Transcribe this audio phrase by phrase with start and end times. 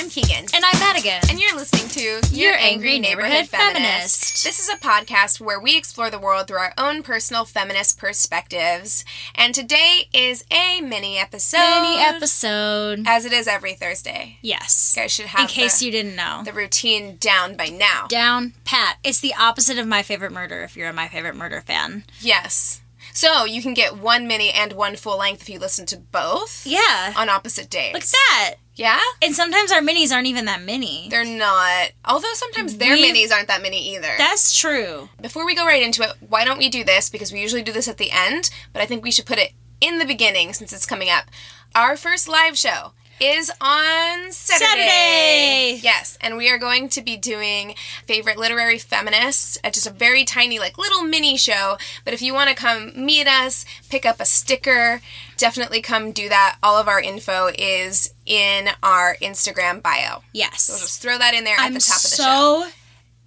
[0.00, 0.46] I'm Keegan.
[0.54, 1.20] And I'm Madigan.
[1.28, 4.42] And you're listening to Your Angry Neighborhood Feminist.
[4.42, 9.04] This is a podcast where we explore the world through our own personal feminist perspectives.
[9.34, 11.58] And today is a mini episode.
[11.82, 13.02] Mini episode.
[13.06, 14.38] As it is every Thursday.
[14.40, 14.94] Yes.
[14.96, 16.40] You guys should have In case the, you didn't know.
[16.46, 18.06] the routine down by now.
[18.08, 18.96] Down pat.
[19.04, 22.04] It's the opposite of My Favorite Murder if you're a My Favorite Murder fan.
[22.20, 22.80] Yes.
[23.12, 26.66] So you can get one mini and one full length if you listen to both
[26.66, 27.12] Yeah.
[27.18, 27.92] on opposite days.
[27.92, 28.54] Like that.
[28.80, 28.98] Yeah?
[29.20, 31.06] And sometimes our minis aren't even that mini.
[31.10, 31.90] They're not.
[32.06, 34.14] Although sometimes their We've- minis aren't that many either.
[34.16, 35.10] That's true.
[35.20, 37.10] Before we go right into it, why don't we do this?
[37.10, 39.52] Because we usually do this at the end, but I think we should put it
[39.82, 41.26] in the beginning since it's coming up.
[41.74, 44.64] Our first live show is on Saturday.
[44.64, 45.80] Saturday!
[45.82, 47.74] Yes, and we are going to be doing
[48.06, 51.76] favorite literary feminists at just a very tiny, like little mini show.
[52.04, 55.00] But if you want to come meet us, pick up a sticker,
[55.36, 56.56] definitely come do that.
[56.62, 60.22] All of our info is in our Instagram bio.
[60.32, 60.62] Yes.
[60.62, 62.64] So just throw that in there at I'm the top of the show.
[62.64, 62.70] so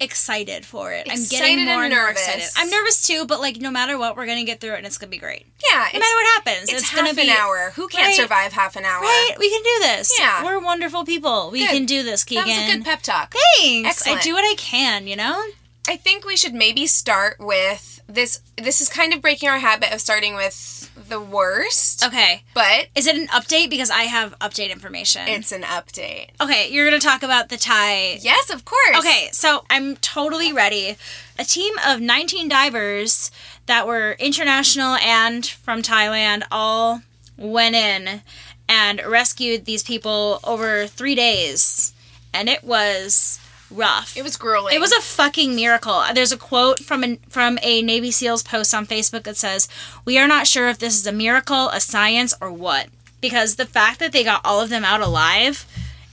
[0.00, 1.06] excited for it.
[1.10, 2.22] I'm getting more and more nervous.
[2.26, 2.44] excited.
[2.56, 4.98] I'm nervous too, but like no matter what, we're gonna get through it and it's
[4.98, 5.46] gonna be great.
[5.70, 7.72] Yeah, No matter what happens, It's, it's, half gonna be an hour.
[7.76, 8.16] Who can't Right.
[8.16, 9.02] survive half an hour?
[9.02, 9.34] Right?
[9.38, 10.12] We can do this.
[10.18, 10.44] Yeah.
[10.44, 11.50] We're wonderful people.
[11.50, 11.70] We Good.
[11.70, 12.46] can do this, Keegan.
[12.46, 13.34] That was a good pep talk.
[13.60, 13.88] Thanks.
[13.88, 14.20] Excellent.
[14.20, 15.42] I do what I can, you know?
[15.88, 18.40] I think we should maybe start with this.
[18.56, 22.42] This is kind of breaking our habit of starting with the worst, Okay.
[22.54, 23.70] but Is it an update?
[23.70, 25.28] Because I have update information.
[25.28, 26.28] it's an update.
[26.40, 28.18] okay, you're going to talk about the Thai.
[28.20, 28.96] Yes, of course.
[28.98, 30.96] Okay, so I'm totally ready.
[31.38, 33.30] A team of 19 divers
[33.66, 37.02] that were international and from Thailand all
[37.36, 38.22] went in
[38.68, 41.92] and rescued these people over three days.
[42.32, 43.38] And it was
[43.74, 44.16] rough.
[44.16, 44.74] It was grueling.
[44.74, 46.02] It was a fucking miracle.
[46.14, 49.68] There's a quote from a, from a Navy SEALs post on Facebook that says,
[50.04, 52.88] "We are not sure if this is a miracle, a science, or what."
[53.20, 55.66] Because the fact that they got all of them out alive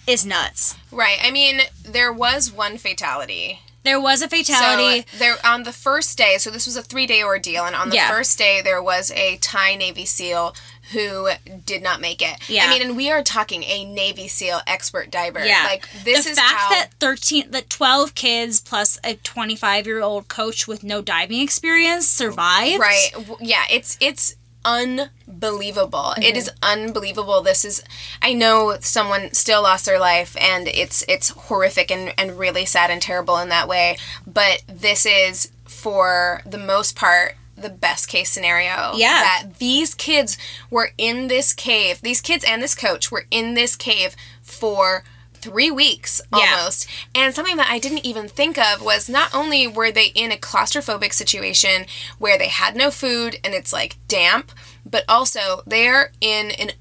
[0.08, 0.76] is nuts.
[0.92, 1.20] right.
[1.22, 3.60] I mean, there was one fatality.
[3.84, 5.06] There was a fatality.
[5.12, 7.90] So there on the first day, so this was a three day ordeal, and on
[7.90, 8.10] the Yeah.
[8.10, 10.56] first day there was a Thai Navy SEAL
[10.92, 11.30] who
[11.66, 12.50] did not make it.
[12.50, 12.66] Yeah.
[12.66, 15.44] I mean, and we are talking a Navy SEAL expert diver.
[15.46, 19.88] yeah, Like this the is fact how that thirteen, that twelve kids plus a twenty-five
[19.88, 22.80] year old coach with no diving experience survived.
[22.80, 23.12] Right.
[23.40, 26.14] Yeah, it's it's unbelievable.
[26.18, 26.38] It mm-hmm.
[26.38, 27.42] is unbelievable.
[27.42, 27.84] This is
[28.22, 32.92] I know someone still lost their life and it's it's horrific and and really sad
[32.92, 33.98] and terrible in that way,
[34.28, 38.94] but this is for the most part the best case scenario.
[38.96, 39.22] Yeah.
[39.22, 40.38] That these kids
[40.70, 42.02] were in this cave.
[42.02, 46.56] These kids and this coach were in this cave for three weeks Yeah.
[46.56, 46.88] almost.
[47.16, 50.38] And something that I didn't even think of was not only were they in a
[50.38, 51.88] claustrophobic situation
[52.20, 54.52] where they had no food and it's like damp,
[54.86, 56.72] but also they're in an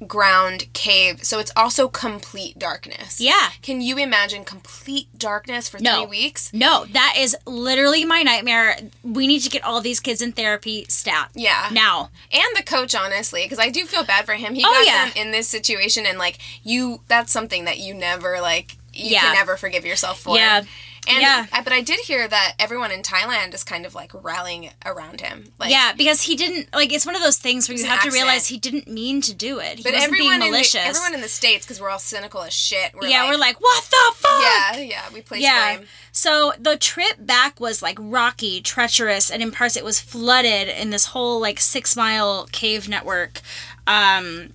[0.00, 1.24] underground cave.
[1.24, 3.20] So it's also complete darkness.
[3.20, 3.50] Yeah.
[3.62, 6.02] Can you imagine complete darkness for No.
[6.02, 6.50] three weeks?
[6.52, 8.76] No, that is literally my nightmare.
[9.02, 11.30] We need to get all these kids in therapy stat.
[11.34, 11.68] Yeah.
[11.72, 12.10] Now.
[12.32, 15.04] and the coach honestly because i do feel bad for him he Oh, got yeah.
[15.06, 19.20] them in this situation and like you that's something that you never like you Yeah.
[19.20, 20.62] can never forgive yourself for Yeah.
[21.08, 21.46] And Yeah.
[21.52, 25.20] I, but i did hear that everyone in thailand is kind of like rallying around
[25.20, 28.02] him like yeah, because he didn't like it's one of those things where you have
[28.02, 29.78] to realize he didn't mean to do it.
[29.78, 30.74] He but wasn't everyone being malicious.
[30.74, 33.30] in the, everyone in the states because we're all cynical as shit we're yeah, like,
[33.30, 34.42] we're like, what the fuck?
[34.42, 35.76] yeah yeah we place Yeah.
[35.76, 40.68] blame So the trip back was like rocky, treacherous, and in parts it was flooded
[40.68, 43.40] in this whole like six mile cave network.
[43.86, 44.54] Um,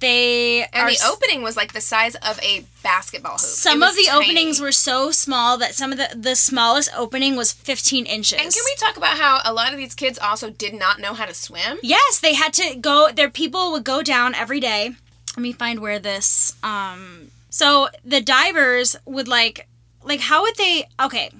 [0.00, 4.04] they and the opening was like the size of a basketball hoop Some of the
[4.08, 4.24] tiny.
[4.30, 8.32] openings were so small that some of the the smallest opening was 15 inches.
[8.40, 11.14] and can we talk about how a lot of these kids also did not know
[11.14, 13.10] how to swim Yes, they had to go.
[13.12, 14.90] Their people would go down every day.
[15.36, 19.68] Let me find where this um So the divers would like,
[20.02, 20.86] like, how would they?
[21.00, 21.30] Okay,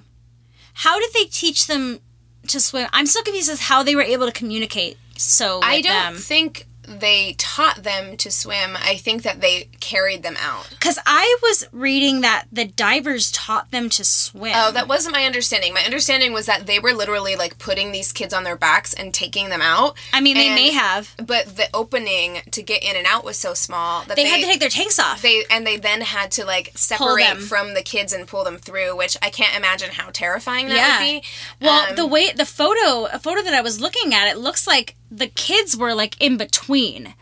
[0.73, 1.99] how did they teach them
[2.47, 2.87] to swim?
[2.93, 4.97] I'm still confused as how they were able to communicate.
[5.17, 6.15] So I don't them.
[6.15, 6.67] think
[6.99, 8.77] they taught them to swim.
[8.79, 10.67] I think that they carried them out.
[10.69, 14.53] Because I was reading that the divers taught them to swim.
[14.55, 15.73] Oh, that wasn't my understanding.
[15.73, 19.13] My understanding was that they were literally like putting these kids on their backs and
[19.13, 19.97] taking them out.
[20.13, 21.13] I mean, they And- may have.
[21.17, 24.41] But the opening to get in and out was so small that They, they, had
[24.41, 25.21] to take their tanks off.
[25.21, 28.95] they and they then had to like separate from the kids and pull them through,
[28.97, 30.99] which I can't imagine how terrifying that Yeah.
[30.99, 31.27] would be.
[31.61, 34.67] well, Um, the way the photo, a photo that I was looking at, it looks
[34.67, 37.13] like the kids were like in between.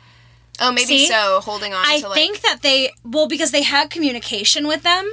[0.61, 1.07] oh, maybe See?
[1.07, 1.39] so.
[1.43, 5.09] Holding on I to like think that they well because they had communication with them,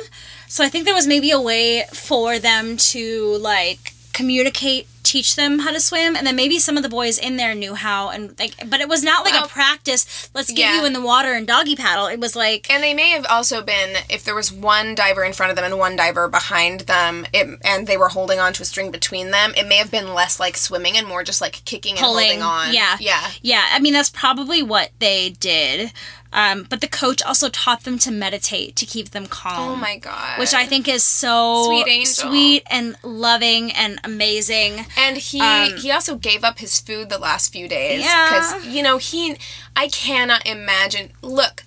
[0.47, 5.59] so I think there was maybe a way for them to like communicate, teach them
[5.61, 8.37] how to swim, and then maybe some of the boys in there knew how and
[8.39, 10.31] like, but it was not like Well, a practice.
[10.35, 10.81] Let's get yeah.
[10.81, 12.07] you in the water and doggy paddle.
[12.07, 15.35] It was like And they may have also been, if there was one diver in
[15.35, 18.63] front of them and one diver behind them, it, and they were holding on to
[18.63, 21.63] a string between them, it may have been less like swimming and more just like
[21.67, 22.75] kicking and pulling holding on.
[22.75, 23.31] Yeah, Yeah.
[23.43, 23.67] yeah.
[23.73, 25.93] I mean, that's probably what they did.
[26.33, 29.73] Um, but the coach also taught them to meditate to keep them calm.
[29.73, 30.39] Oh my god.
[30.39, 34.87] Which I think is so Sweet sweet and loving and amazing.
[34.97, 38.29] And he Um, he also gave up his food the last few days Yeah.
[38.29, 39.37] because you know he
[39.75, 41.13] I cannot imagine.
[41.23, 41.65] Look,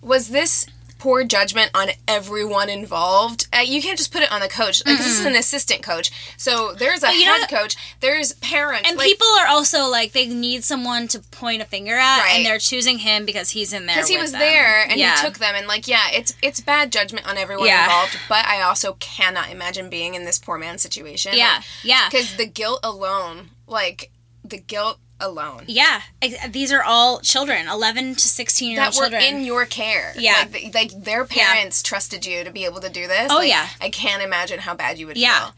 [0.00, 0.66] was this
[0.98, 3.46] poor judgment on everyone involved?
[3.52, 4.84] Uh, you can't just put it on the coach.
[4.84, 7.76] Like this is an assistant coach, so there's a you know- head coach.
[8.00, 11.94] There's parents And like, people are also like they need someone to point a finger
[11.94, 12.32] at, Right.
[12.36, 13.96] and they're choosing him because he's in there.
[13.96, 14.40] because he was them.
[14.40, 15.16] there and Yeah.
[15.16, 17.84] he took them and like yeah it's it's bad judgment on everyone Yeah.
[17.84, 22.08] involved but i also cannot imagine being in this poor man's situation Yeah, yeah.
[22.10, 24.10] because the guilt alone like
[24.44, 29.04] the guilt alone Yeah, ex- these are all children, eleven to sixteen year that old
[29.12, 29.36] were children.
[29.36, 30.46] in your care Yeah.
[30.52, 33.68] like, like their parents trusted you to be able to do this Oh, Like, yeah.
[33.80, 35.38] i can't imagine how bad you would Yeah.
[35.46, 35.54] feel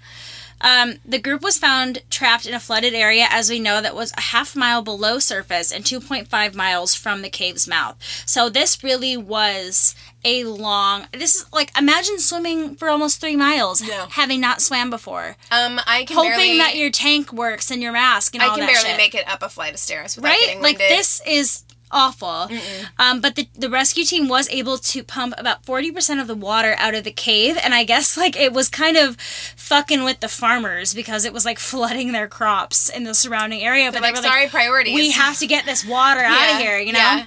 [0.60, 4.12] Um, the group was found trapped in a flooded area, as we know, that was
[4.16, 7.96] a half mile below surface and 2.5 miles from the cave's mouth.
[8.26, 11.06] So this really was a long.
[11.12, 13.80] This is like imagine swimming for almost three miles,
[14.10, 17.92] having not swam before, um i can hoping barely that your tank works and your
[17.92, 18.96] mask and all i can barely shit.
[18.98, 20.62] make it up a flight of stairs without getting winded.
[20.62, 20.62] right?
[20.62, 20.98] Like winded.
[20.98, 22.48] this is awful.
[22.98, 26.34] Um, but the the rescue team was able to pump about forty percent of the
[26.34, 30.20] water out of the cave, and I guess like it was kind of fucking with
[30.20, 33.90] the farmers because it was like flooding their crops in the surrounding area.
[33.92, 36.78] But like they were sorry priorities we have to get this water out of here.
[36.78, 36.98] You know.
[36.98, 37.24] yeah.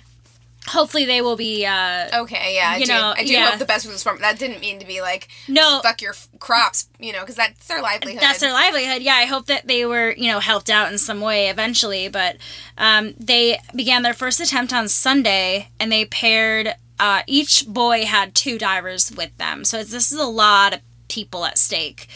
[0.69, 1.65] Hopefully they will be.
[1.65, 2.93] Uh, Okay, yeah, I you do.
[2.93, 3.49] know, I do yeah.
[3.49, 4.19] hope the best for this farm.
[4.21, 5.81] That didn't mean to be like No.
[5.83, 8.21] fuck your f- crops, you know, because that's their livelihood.
[8.21, 9.01] That's their livelihood.
[9.01, 12.07] Yeah, I hope that they were, you know, helped out in some way eventually.
[12.07, 12.37] But
[12.77, 16.75] um, they began their first attempt on Sunday, and they paired.
[16.99, 21.43] Uh, each boy had two divers with them, so this is a lot of people
[21.43, 22.07] at stake.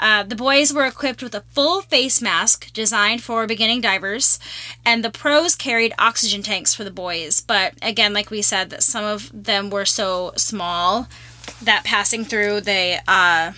[0.00, 4.38] Uh, the boys were equipped with a full face mask designed for beginning divers,
[4.84, 7.40] and the pros carried oxygen tanks for the boys.
[7.40, 11.08] But again, like we said, that some of them were so small
[11.62, 13.52] that passing through, they uh,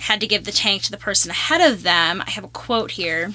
[0.00, 2.22] had to give the tank to the person ahead of them.
[2.26, 3.32] I have a quote here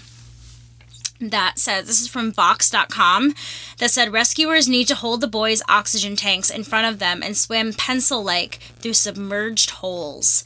[1.21, 3.33] that says this is from Vox.com
[3.77, 7.38] that said rescuers need to hold the boys' oxygen tanks in front of them and
[7.38, 10.44] swim pencil like through submerged holes.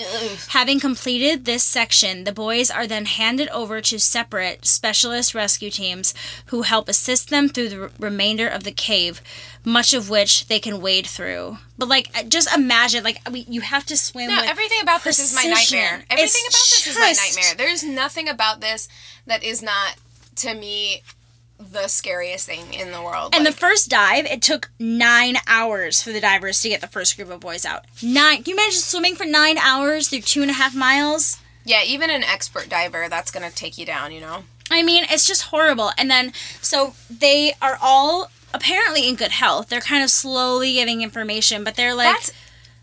[0.49, 6.13] Having completed this section, the boys are then handed over to separate specialist rescue teams
[6.47, 9.21] who help assist them through the r- remainder of the cave,
[9.65, 11.57] much of which they can wade through.
[11.77, 14.27] But like, uh, just imagine, like, we, you have to swim.
[14.29, 16.05] No, everything about this is my nightmare.
[16.09, 17.55] Everything It's about this is my nightmare.
[17.57, 18.87] There's nothing about this
[19.25, 19.95] that is not,
[20.39, 21.03] to me,
[21.59, 23.35] the scariest thing in the world.
[23.35, 26.87] And Like, the first dive, it took nine hours for the divers to get the
[26.87, 27.85] first group of boys out.
[28.01, 28.43] Nine.
[28.43, 31.37] Can you imagine swimming for nine hours through two and a half miles?
[31.65, 34.11] yeah, even an expert diver, that's gonna take you down.
[34.11, 34.43] You know.
[34.71, 35.91] I mean, it's just horrible.
[35.97, 36.31] And then,
[36.61, 39.69] so they are all apparently in good health.
[39.69, 42.15] They're kind of slowly giving information, but they're like.
[42.15, 42.31] That's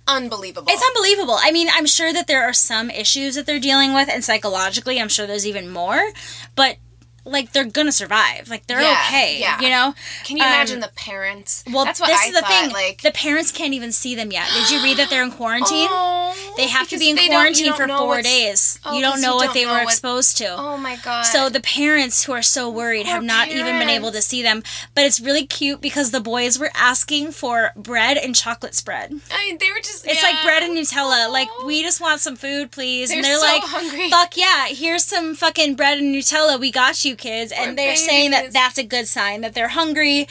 [0.06, 0.68] unbelievable.
[0.70, 1.36] it's unbelievable.
[1.40, 5.00] I mean, I'm sure that there are some issues that they're dealing with, and psychologically,
[5.00, 6.12] I'm sure there's even more.
[6.54, 6.76] But
[7.26, 8.48] like, they're gonna survive.
[8.48, 9.38] Like, they're Yeah, okay.
[9.40, 9.60] yeah.
[9.60, 9.94] You know.
[10.24, 11.62] Can you Um, imagine the parents?
[11.70, 12.48] Well, that's what this I is the thought.
[12.50, 12.70] thing.
[12.70, 14.48] Like, the parents can't even see them yet.
[14.54, 15.88] Did you read that they're in quarantine?
[15.90, 18.78] Oh, they have to be in they don't- you quarantine for four days.
[18.84, 20.54] Oh, you don't know you what don't they know were what- exposed to.
[20.56, 21.22] Oh my god.
[21.24, 24.42] So the parents who are so worried have Poor not even been able to see
[24.42, 24.62] them.
[24.94, 29.20] But it's really cute because the boys were asking for bread and chocolate spread.
[29.32, 30.06] I mean, they were just.
[30.06, 30.28] It's yeah.
[30.30, 31.30] like bread and Nutella.
[31.30, 33.10] Like we just want some food, please.
[33.10, 34.10] and They're they're so like, hungry.
[34.10, 34.66] "Fuck yeah!
[34.66, 36.58] Here's some fucking bread and Nutella.
[36.60, 39.68] We got you, kids." Poor and they're saying that that's a good sign that they're
[39.68, 40.28] hungry.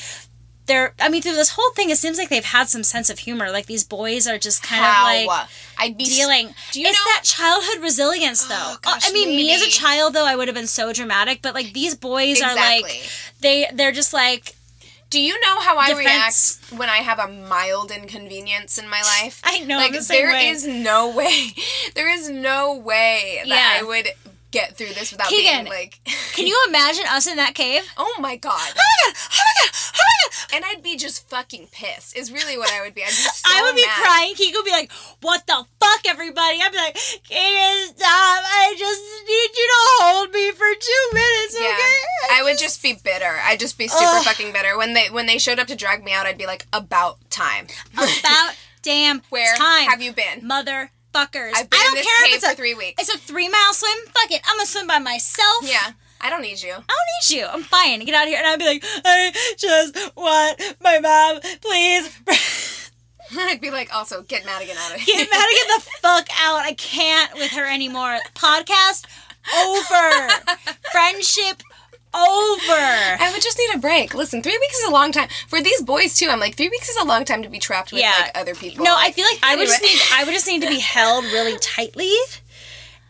[0.68, 3.20] they're I mean through this whole thing it seems like they've had some sense of
[3.20, 3.52] humor.
[3.52, 5.20] Like these boys are just kind How?
[5.22, 6.56] of like I'd be s- dealing.
[6.72, 7.12] Do you it's know?
[7.14, 8.56] that childhood resilience though.
[8.58, 10.92] Oh, uh, gosh, I mean me as a child though I would have been so
[10.94, 12.86] dramatic, but like these boys are like
[13.42, 14.56] they they're just like
[15.12, 16.60] Do you know how I Defense.
[16.66, 19.42] react when I have a mild inconvenience in my life?
[19.44, 21.50] I know, Like the there is no way,
[21.94, 23.80] there is no way that Yeah.
[23.80, 24.08] I would
[24.56, 26.00] get through this without Keegan, being like.
[26.34, 27.84] Can you imagine us in that cave?
[27.98, 28.52] Oh my god!
[28.76, 29.16] Oh my god!
[29.32, 29.72] Oh my god!
[29.96, 30.56] Oh my god!
[30.56, 32.16] And I'd be just fucking pissed.
[32.16, 33.04] Is really what I would be.
[33.04, 34.02] I'd be so I would be mad.
[34.04, 34.34] crying.
[34.36, 38.42] Kiko would be like, "What the fuck, everybody?" I'd be like, "Keegan, stop!
[38.46, 42.82] I just need you to hold me for two minutes, Yeah, okay?" I would just
[42.82, 43.40] be bitter.
[43.44, 44.24] I'd just be super Ugh.
[44.26, 46.26] fucking bitter when they when they showed up to drag me out.
[46.26, 47.68] I'd be like, about time.
[47.94, 49.90] about damn Where time.
[49.90, 50.48] have you been?
[51.16, 51.52] Motherfuckers?
[51.56, 53.02] I've been I don't this care if it's for a three weeks.
[53.02, 54.06] It's a three mile swim.
[54.08, 55.64] Fuck it, I'm gonna swim by myself.
[55.64, 55.92] Yeah,
[56.22, 56.72] I don't need you.
[56.72, 57.46] I don't need you.
[57.46, 58.04] I'm fine.
[58.06, 58.38] Get out of here.
[58.38, 62.20] And I'd be like, I just want my mom, please.
[63.38, 65.18] I'd be like, also get Madigan out of here.
[65.18, 66.60] Get Madigan the fuck out.
[66.64, 68.20] I can't with her anymore.
[68.36, 69.06] Podcast
[69.56, 70.30] over.
[70.92, 71.62] Friendship
[72.16, 72.82] over.
[73.24, 74.14] I would just need a break.
[74.14, 76.28] Listen, three weeks is a long time for these boys too.
[76.30, 78.14] I'm like, three weeks is a long time to be trapped with Yeah.
[78.22, 78.84] like other people.
[78.86, 81.26] No, I feel like I would just need I would just need to be held
[81.26, 82.12] really tightly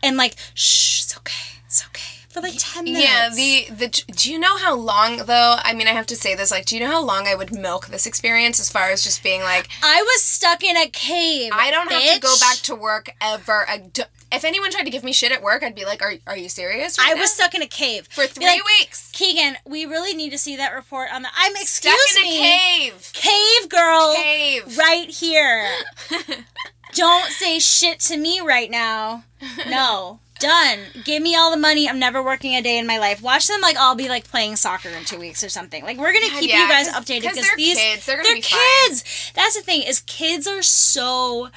[0.02, 1.60] and like, shh, it's okay.
[1.66, 2.02] It's okay.
[2.30, 3.02] For like ten minutes.
[3.02, 5.56] Yeah, the the do you know how long though?
[5.58, 6.50] I mean, I have to say this.
[6.50, 9.22] Like, do you know how long I would milk this experience as far as just
[9.22, 11.50] being like, I was stuck in a cave.
[11.54, 13.64] I don't have to go back to work ever.
[13.66, 14.02] I d-
[14.36, 16.48] if anyone tried to give me shit at work, I'd be like, "Are are you
[16.48, 18.06] serious?" right I now?" was stuck in a cave.
[18.10, 19.10] for three like, weeks.
[19.12, 22.38] Keegan, we really need to see that report on the I'm excuse Stuck in me.
[22.38, 22.42] a
[22.90, 23.10] cave.
[23.14, 24.14] Cave girl.
[24.16, 24.76] Cave.
[24.78, 25.68] Right here.
[26.94, 29.24] Don't say shit to me right now.
[29.68, 30.20] No.
[30.38, 30.78] Done.
[31.04, 31.88] Give me all the money.
[31.88, 33.22] I'm never working a day in my life.
[33.22, 35.82] Watch them like all be like playing soccer in two weeks or something.
[35.82, 38.04] Like we're gonna keep yeah, you guys updated 'cause because these kids.
[38.06, 38.60] They're they're be fine.
[38.88, 39.32] kids.
[39.34, 41.48] That's the thing is kids are so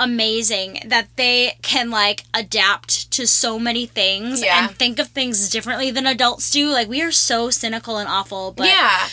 [0.00, 4.66] amazing that they can like adapt to so many things Yeah.
[4.68, 6.68] and think of things differently than adults do.
[6.70, 9.06] Like we are so cynical and awful, but yeah.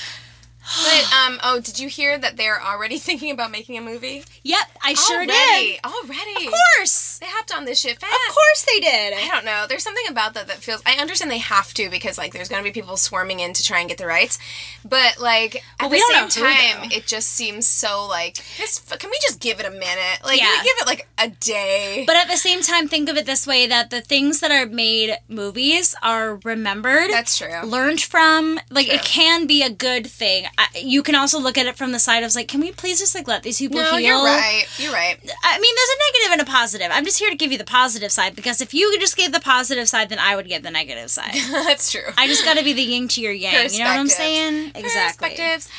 [0.84, 4.24] But um oh, did you hear that they're already thinking about making a movie?
[4.44, 5.80] yep, I sure already, did.
[5.84, 6.46] Already.
[6.48, 7.18] Of course.
[7.20, 8.14] They hopped on this shit fast.
[8.14, 9.14] Of course they did.
[9.14, 9.66] I don't know.
[9.68, 10.82] There's something about that that feels.
[10.86, 13.80] I understand they have to because like there's gonna be people swarming in to try
[13.80, 14.40] and get the rights,
[14.86, 18.36] but like at Well, we the same know who, time, it just seems so like
[18.58, 18.80] this.
[18.80, 20.20] Can we just give it a minute?
[20.24, 20.46] Like Yeah.
[20.46, 22.04] can we give it like a day?
[22.08, 24.66] But at the same time, think of it this way: that the things that are
[24.66, 27.62] made movies are remembered, That's true.
[27.64, 28.60] learned from.
[28.70, 30.46] Like it can be a good thing.
[30.74, 33.00] I, you can also look at it from the side of like, can we please
[33.00, 34.00] just like let these people No, heal?
[34.00, 34.66] you're right.
[34.78, 35.18] You're right.
[35.44, 36.90] I mean, there's a negative and a positive.
[36.92, 39.40] I'm just here to give you the positive side because if you just gave the
[39.40, 41.34] positive side, then I would give the negative side.
[41.52, 42.02] That's true.
[42.18, 43.54] I just got to be the yin to your yang.
[43.72, 44.72] You know what I'm saying?
[44.76, 45.30] Exactly.
[45.30, 45.70] Perspectives.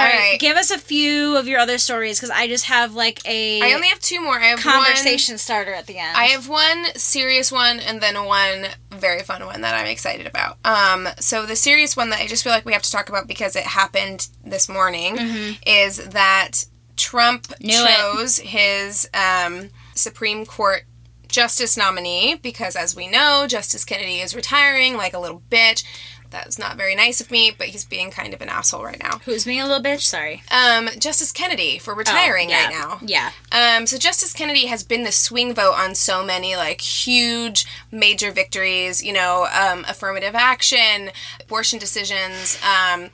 [0.00, 3.20] All right, give us a few of your other stories because I just have like
[3.26, 4.38] a I only have two more.
[4.38, 6.16] I have one- conversation starter at the end.
[6.16, 10.58] I have one serious one and then one very fun one that I'm excited about.
[10.64, 13.26] Um, so the serious one that I just feel like we have to talk about
[13.28, 15.18] because it happened this morning
[15.66, 16.64] is that
[16.96, 17.66] Trump Mm-hmm.
[17.66, 17.88] Knew it.
[17.96, 20.82] chose his um, Supreme Court
[21.28, 25.84] justice nominee because, as we know, Justice Kennedy is retiring like a little bitch.
[26.30, 29.18] That's not very nice of me, but he's being kind of an asshole right now.
[29.24, 30.02] Who's being a little bitch?
[30.02, 30.42] Sorry.
[30.50, 32.64] Um, Justice Kennedy for retiring Oh, yeah.
[32.66, 32.98] right now.
[33.04, 33.30] Yeah.
[33.50, 38.30] Um, so Justice Kennedy has been the swing vote on so many like huge major
[38.30, 41.10] victories, you know, um, affirmative action,
[41.40, 43.10] abortion decisions, um,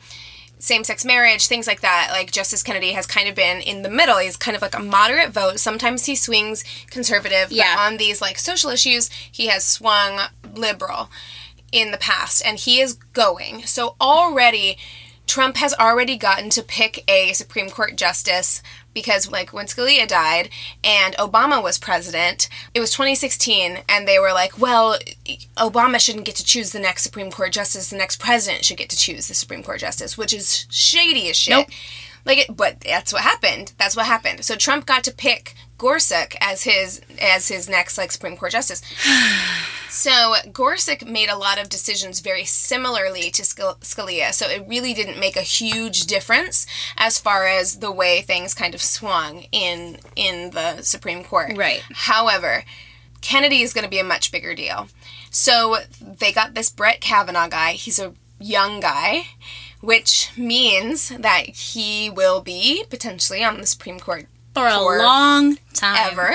[0.58, 2.08] same-sex marriage, things like that.
[2.10, 4.18] Like Justice Kennedy has kind of been in the middle.
[4.18, 5.60] He's kind of like a moderate vote.
[5.60, 7.76] Sometimes he swings conservative, Yeah.
[7.76, 10.18] but on these like social issues, he has swung
[10.54, 11.10] liberal
[11.72, 13.62] in the past, and he is going.
[13.62, 14.78] So already,
[15.26, 18.62] Trump has already gotten to pick a Supreme Court justice
[18.94, 20.48] because, like, when Scalia died
[20.82, 24.96] and Obama was president, it was 2016, and they were like, well,
[25.56, 28.88] Obama shouldn't get to choose the next Supreme Court justice, the next president should get
[28.90, 31.56] to choose the Supreme Court justice, which is shady as shit.
[31.56, 31.68] Nope.
[32.24, 33.72] Like it, but that's what happened.
[33.78, 34.44] That's what happened.
[34.44, 38.82] So Trump got to pick Gorsuch as his as his next like Supreme Court justice.
[39.88, 44.32] So Gorsuch made a lot of decisions very similarly to Scal- Scalia.
[44.32, 46.66] So it really didn't make a huge difference
[46.98, 51.56] as far as the way things kind of swung in in the Supreme Court.
[51.56, 51.82] Right.
[51.92, 52.64] However,
[53.20, 54.88] Kennedy is going to be a much bigger deal.
[55.30, 57.72] So they got this Brett Kavanaugh guy.
[57.72, 59.28] He's a young guy,
[59.80, 64.26] which means that he will be potentially on the Supreme Court
[64.56, 66.12] For a For long time.
[66.12, 66.34] ever.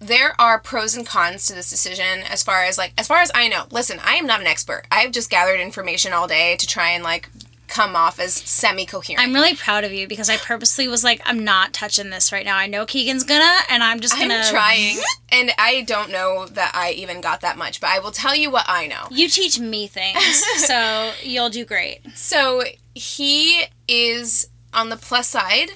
[0.00, 3.30] There are pros and cons to this decision as far as like as far as
[3.34, 3.66] I know.
[3.70, 4.82] Listen, I am not an expert.
[4.90, 7.28] I've just gathered information all day to try and like
[7.68, 9.20] come off as semi coherent.
[9.20, 12.44] I'm really proud of you because I purposely was like, I'm not touching this right
[12.44, 12.56] now.
[12.56, 14.34] I know Keegan's gonna, and I'm just gonna.
[14.34, 14.98] I'm trying,
[15.30, 18.50] and I don't know that I even got that much, but I will tell you
[18.50, 19.06] what I know.
[19.10, 22.00] You teach me things, so you'll do great.
[22.14, 25.70] So he is on the plus side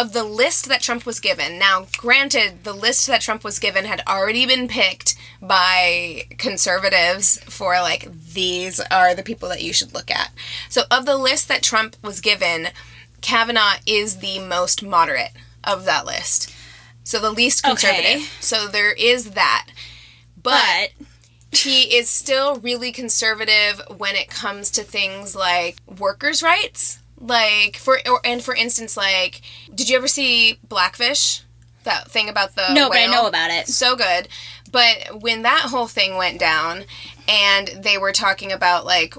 [0.00, 1.58] of the list that Trump was given.
[1.58, 7.74] Now, granted, the list that Trump was given had already been picked by conservatives for
[7.74, 10.30] like these are the people that you should look at.
[10.70, 12.68] So, of the list that Trump was given,
[13.20, 16.54] Kavanaugh is the most moderate of that list.
[17.04, 18.04] So, the least conservative.
[18.04, 18.24] Okay.
[18.40, 19.66] So, there is that.
[20.42, 20.92] But
[21.52, 26.99] he is still really conservative when it comes to things like workers' rights.
[27.20, 29.42] Like for or, and for instance, like
[29.74, 31.42] did you ever see Blackfish?
[31.84, 33.66] That thing about the no, but I know about it.
[33.66, 34.28] So good.
[34.70, 36.84] But when that whole thing went down
[37.28, 39.14] and they were talking about like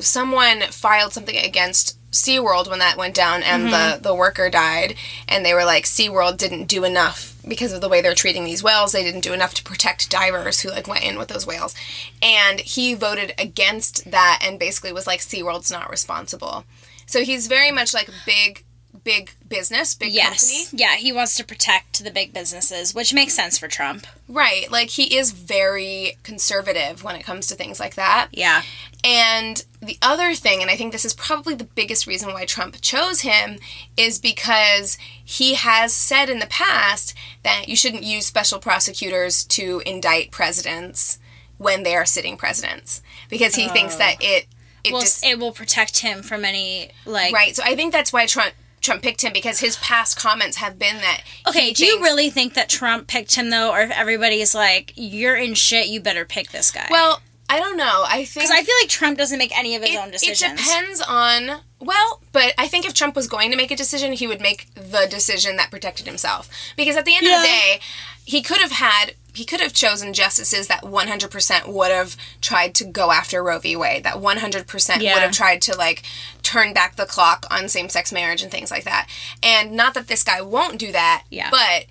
[0.00, 4.02] someone filed something against SeaWorld when that went down and the, mm-hmm.
[4.02, 4.94] the worker died
[5.28, 8.62] and they were like SeaWorld didn't do enough because of the way they're treating these
[8.62, 11.74] whales they didn't do enough to protect divers who like went in with those whales
[12.22, 16.64] and he voted against that and basically was like SeaWorld's not responsible
[17.06, 18.64] so he's very much like big
[19.04, 20.82] big business big yes, company.
[20.82, 24.06] Yeah, he wants to protect the big businesses, which makes sense for Trump.
[24.28, 28.28] right like he is very conservative when it comes to things like that.
[28.32, 28.62] Yeah,
[29.04, 32.80] And the other thing, and I think this is probably the biggest reason why Trump
[32.80, 33.58] chose him,
[33.96, 39.80] is because he has said in the past that you shouldn't use special prosecutors to
[39.86, 41.20] indict presidents
[41.58, 43.98] when they are sitting presidents because he thinks oh.
[43.98, 44.46] that it
[44.86, 47.32] it well, just it will protect him from any like.
[47.32, 47.54] right.
[47.54, 50.96] So I think that's why Trump Trump picked him because his past comments have been
[50.96, 51.22] that.
[51.48, 55.36] Okay, do you really think that Trump picked him though, or if everybody's like, "You're
[55.36, 56.86] in shit, you better pick this guy"?
[56.90, 58.04] Well, I don't know.
[58.06, 60.42] I think because I feel like Trump doesn't make any of his own decisions.
[60.42, 64.12] It depends on well, but I think if Trump was going to make a decision,
[64.12, 66.48] he would make the decision that protected himself.
[66.76, 67.80] Because at the end of the day,
[68.26, 72.84] he could have had he could have chosen justices that 100% would have tried to
[72.86, 73.76] go after Roe v.
[73.76, 75.12] Wade, that 100% Yeah.
[75.12, 76.02] would have tried to like
[76.42, 79.08] turn back the clock on same-sex marriage and things like that.
[79.42, 81.50] And not that this guy won't do that, Yeah.
[81.50, 81.84] but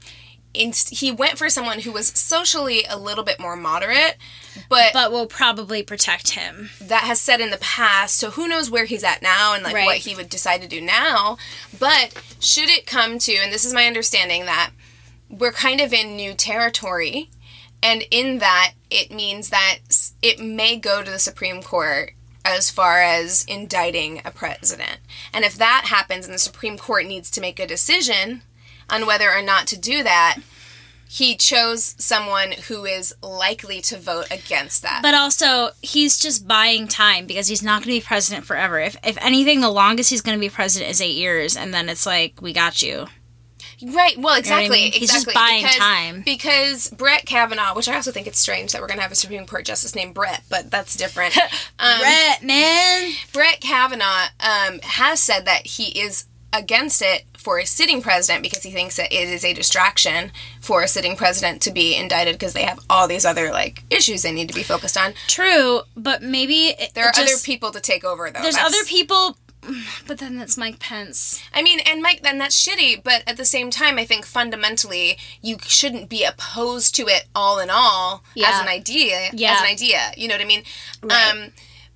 [0.89, 4.15] he went for someone who was socially a little bit more moderate,
[4.69, 6.71] but but will probably protect him.
[6.81, 8.17] that has said in the past.
[8.17, 9.85] So who knows where he's at now and like Right.
[9.85, 11.37] what he would decide to do now.
[11.77, 14.71] But should it come to, and this is my understanding that
[15.37, 17.29] we're kind of in new territory,
[17.81, 19.79] and in that it means that
[20.21, 24.99] it may go to the Supreme Court as far as indicting a president.
[25.33, 28.43] And if that happens and the Supreme Court needs to make a decision
[28.89, 30.37] on whether or not to do that,
[31.07, 34.99] he chose someone who is likely to vote against that.
[35.01, 38.79] But also, he's just buying time because he's not going to be president forever.
[38.79, 41.89] If if anything, the longest he's going to be president is eight years, and then
[41.89, 43.07] it's like, we got you.
[43.81, 44.15] Right.
[44.17, 44.77] Well, what I exactly.
[44.77, 44.91] mean?
[44.91, 45.33] He's just exactly.
[45.33, 46.21] buying because, time.
[46.25, 49.15] Because Brett Kavanaugh, which I also think it's strange that we're going to have a
[49.15, 51.37] Supreme Court justice named Brett, but that's different.
[51.77, 53.11] Um, Brett, man.
[53.33, 58.63] Brett Kavanaugh um, has said that he is against it for a sitting president because
[58.63, 62.53] he thinks that it is a distraction for a sitting president to be indicted because
[62.53, 65.13] they have all these other like issues they need to be focused on.
[65.27, 68.41] True, but maybe There are just- other people to take over though.
[68.41, 69.37] There's That's- other people,
[70.07, 71.41] but then that's Mike Pence.
[71.53, 75.17] I mean, and Mike, then that's shitty, but at the same time, I think fundamentally
[75.41, 78.49] you shouldn't be opposed to it all in all Yeah.
[78.49, 79.29] as an idea.
[79.33, 79.53] Yeah.
[79.53, 80.11] As an idea.
[80.17, 80.63] You know what I mean?
[81.01, 81.31] Right.
[81.31, 81.51] Um,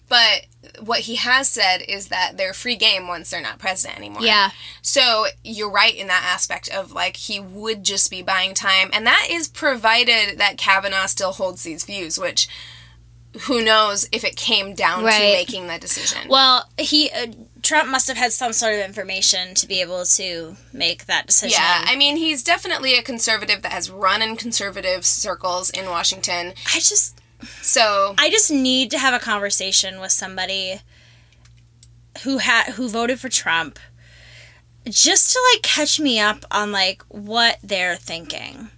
[0.08, 0.48] but
[0.80, 4.24] what he has said is that they're free game once they're not president anymore.
[4.24, 4.50] Yeah.
[4.82, 9.06] So you're right in that aspect of like he would just be buying time, and
[9.06, 12.48] that is provided that Kavanaugh still holds these views, which
[13.42, 16.28] who knows if it came down to making that decision.
[16.28, 17.28] Well, he uh,
[17.62, 21.60] Trump must have had some sort of information to be able to make that decision.
[21.60, 26.54] Yeah, I mean, he's definitely a conservative that has run in conservative circles in Washington.
[26.68, 27.20] I just
[27.62, 30.82] So, I just need to have a conversation with somebody
[32.24, 33.80] who had who voted for Trump
[34.86, 38.70] just to like catch me up on like what they're thinking.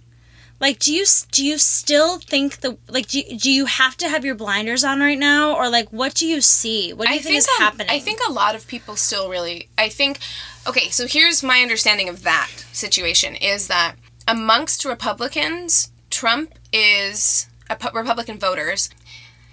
[0.62, 4.24] Like do you do you still think the like do, do you have to have
[4.24, 6.92] your blinders on right now or like what do you see?
[6.92, 7.88] What do you think, is a- happening?
[7.90, 9.68] I think a lot of people still really.
[9.76, 10.20] I think.
[10.64, 13.96] Okay, so here's my understanding of that situation: is that
[14.28, 18.88] amongst Republicans, Trump is uh, pu- Republican voters.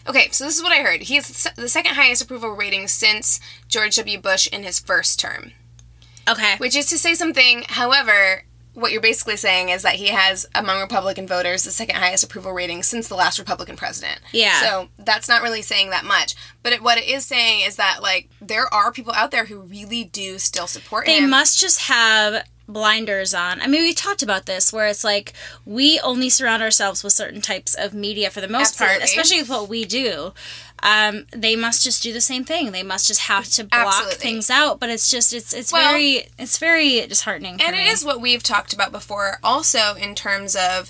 [0.08, 1.02] Okay, so this is what I heard.
[1.02, 4.20] He has the second highest approval rating since George W.
[4.22, 5.54] Bush in his first term.
[6.30, 6.58] Okay.
[6.58, 7.64] which is to say something.
[7.68, 8.44] However,
[8.80, 12.54] what you're basically saying is that he has among Republican voters the second highest approval
[12.54, 14.20] rating since the last Republican president.
[14.32, 14.62] Yeah.
[14.62, 16.36] So that's not really saying that much.
[16.64, 19.62] But it, what it is saying is that like there are people out there who
[19.62, 21.24] really do still support they him.
[21.24, 23.62] They must just have blinders on.
[23.62, 25.34] I mean, we talked about this where it's like
[25.66, 29.50] we only surround ourselves with certain types of media for the most part, especially with
[29.50, 30.34] what we do.
[30.84, 32.72] Um, they must just do the same thing.
[32.72, 34.16] They must just have to block Absolutely.
[34.16, 34.80] things out.
[34.80, 37.62] But it's just it's it's Well- very it's very disheartening.
[37.62, 37.90] And it me.
[37.90, 40.90] is what we've talked about before, also in terms of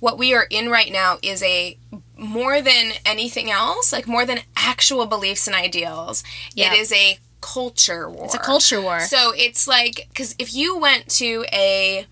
[0.00, 1.76] what we are in right now is a
[2.16, 6.22] more than anything else, like more than actual beliefs and ideals,
[6.56, 8.24] it is a culture war.
[8.26, 9.00] It's a culture war.
[9.00, 12.06] So it's like because if you went to a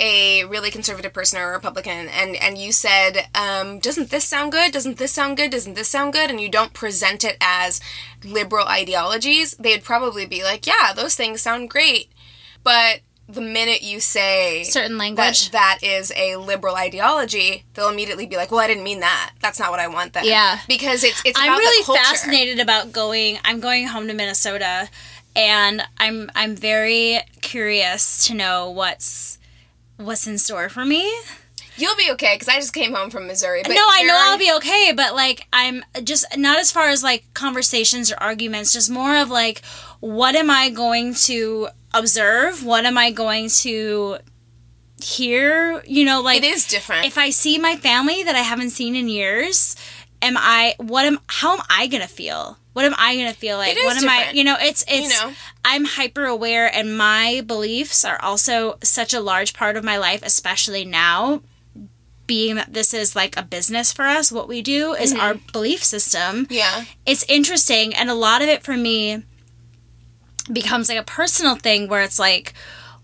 [0.00, 4.52] a really conservative person or a Republican and and you said, um, "Doesn't this sound
[4.52, 4.72] good?
[4.72, 5.50] Doesn't this sound good?
[5.50, 7.80] Doesn't this sound good?" and you don't present it as
[8.24, 12.10] liberal ideologies, they'd probably be like, "Yeah, those things sound great,"
[12.62, 15.50] but the minute you say Certain language.
[15.50, 19.32] that that is a liberal ideology, they'll immediately be like, "Well, I didn't mean that.
[19.40, 20.60] That's not what I want." Then, Yeah.
[20.68, 23.38] because it's it's I'm really fascinated about going.
[23.44, 24.88] I'm going home to Minnesota,
[25.34, 29.38] and I'm I'm very curious to know what's
[29.96, 31.12] what's in store for me.
[31.78, 33.62] You'll be okay because I just came home from Missouri.
[33.62, 37.02] But no, I know I'll be okay, but like I'm just not as far as
[37.02, 39.62] like conversations or arguments, just more of like
[40.00, 42.64] what am I going to observe?
[42.64, 44.18] What am I going to
[45.02, 45.82] hear?
[45.86, 47.04] You know, like It is different.
[47.06, 49.76] if I see my family that I haven't seen in years,
[50.22, 52.58] am I what am how am I gonna feel?
[52.76, 53.74] What am I gonna feel like?
[53.74, 55.32] What am I you know, it's it's You know.
[55.64, 60.20] I'm hyper aware and my beliefs are also such a large part of my life,
[60.22, 61.40] especially now.
[62.26, 65.82] Being that this is like a business for us, what we do is our belief
[65.84, 66.84] system yeah.
[67.06, 69.22] it's interesting and a lot of it for me
[70.52, 72.52] becomes like a personal thing where it's like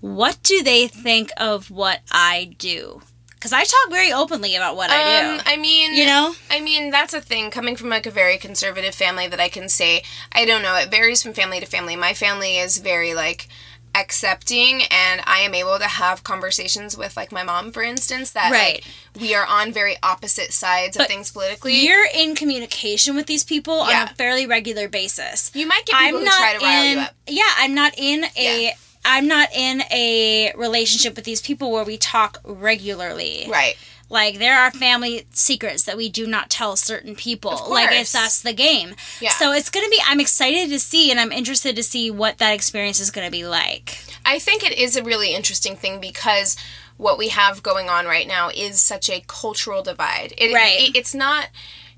[0.00, 3.00] what do they think of what i do
[3.42, 6.34] because i talk very openly about what i Um, do I mean, You know?
[6.48, 7.50] I mean that's a thing.
[7.50, 10.76] Coming from like a very conservative family, that I can say, I don't know.
[10.76, 11.96] It varies from family to family.
[11.96, 13.48] My family is very like
[13.94, 18.50] accepting, and I am able to have conversations with like my mom, for instance, that
[18.50, 18.82] Right.
[19.16, 21.74] like, we are on very opposite sides of things politically.
[21.86, 24.02] you're in communication with these people Yeah.
[24.02, 27.04] on a fairly regular basis you might get people who try to rile in you
[27.04, 27.14] up.
[27.26, 28.70] yeah i'm not in a Yeah.
[29.04, 33.76] Am not in a relationship with these people where we talk regularly Right.
[34.08, 37.58] Like there are family secrets that we do not tell certain people.
[37.70, 38.94] Like it's that's the game.
[39.22, 39.30] Yeah.
[39.30, 39.98] So it's gonna be.
[40.06, 43.46] I'm excited to see, and I'm interested to see what that experience is gonna be
[43.46, 43.98] like.
[44.26, 46.56] I think it is a really interesting thing because
[46.98, 50.34] what we have going on right now is such a cultural divide.
[50.36, 50.90] It, Right.
[50.90, 51.46] it- it's not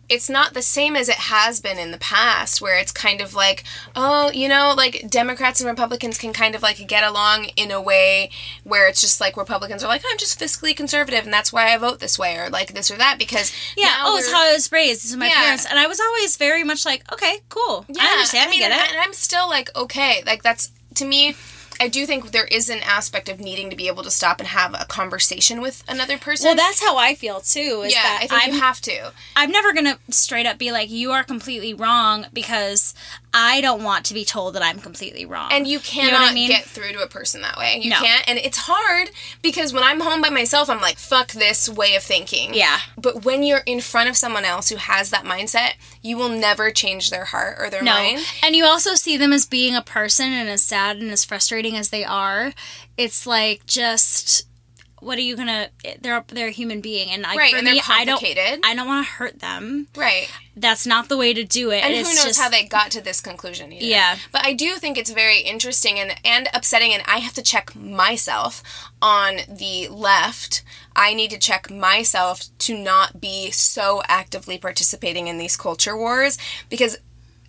[0.09, 3.35] it's not the same as it has been in the past where it's kind of
[3.35, 3.65] like
[3.97, 7.81] oh you know like democrats and republicans can kind of like get along in a
[7.81, 8.31] way
[8.65, 11.77] where it's just like republicans are like i'm just fiscally conservative and that's why i
[11.79, 13.95] vote this way or like this or that because Yeah.
[14.05, 15.03] Oh, it's how I was raised.
[15.03, 15.35] This is my Yeah.
[15.43, 17.85] parents, and I was always very much like, okay, cool.
[17.89, 18.49] yeah I understand.
[18.49, 18.91] I, mean, get and, it.
[18.93, 21.35] and I'm still like, okay, like that's to me.
[21.81, 24.49] I do think there is an aspect of needing to be able to stop and
[24.49, 26.47] have a conversation with another person.
[26.49, 27.83] well, that's how I feel too.
[27.85, 29.13] Is yeah, that I think I'm you have to.
[29.37, 32.95] I'm never gonna straight up be like you are completely wrong because
[33.37, 35.51] I don't want to be told that I'm completely wrong.
[35.53, 36.49] And you know cannot what I mean?
[36.49, 37.81] get through to a person that way.
[37.83, 37.97] You No.
[37.97, 39.11] can't, and it's hard
[39.43, 42.79] because when I'm home by myself, I'm like, "Fuck this way of thinking." Yeah.
[42.97, 46.71] But when you're in front of someone else who has that mindset, you will never
[46.71, 47.93] change their heart or their No.
[47.93, 48.25] mind.
[48.43, 51.25] And you also see them as being a person and as sad and as
[51.65, 52.53] frustrating as they are.
[52.97, 54.47] It's like just
[55.01, 55.69] what are you gonna
[56.01, 58.61] they're they're a human being and like Right, for and they're me I don't complicated.
[58.65, 59.89] I don't want to hurt them.
[59.95, 60.31] Right.
[60.57, 61.85] That's not the way to do it.
[61.85, 63.85] and it's who knows just, how they got to this conclusion either.
[63.85, 64.17] Yeah.
[64.33, 67.75] but i do think it's very interesting and, and upsetting and i have to check
[67.77, 68.63] myself
[69.03, 70.63] on the left
[70.97, 76.39] i need to check myself to not be so actively participating in these culture wars
[76.71, 76.97] because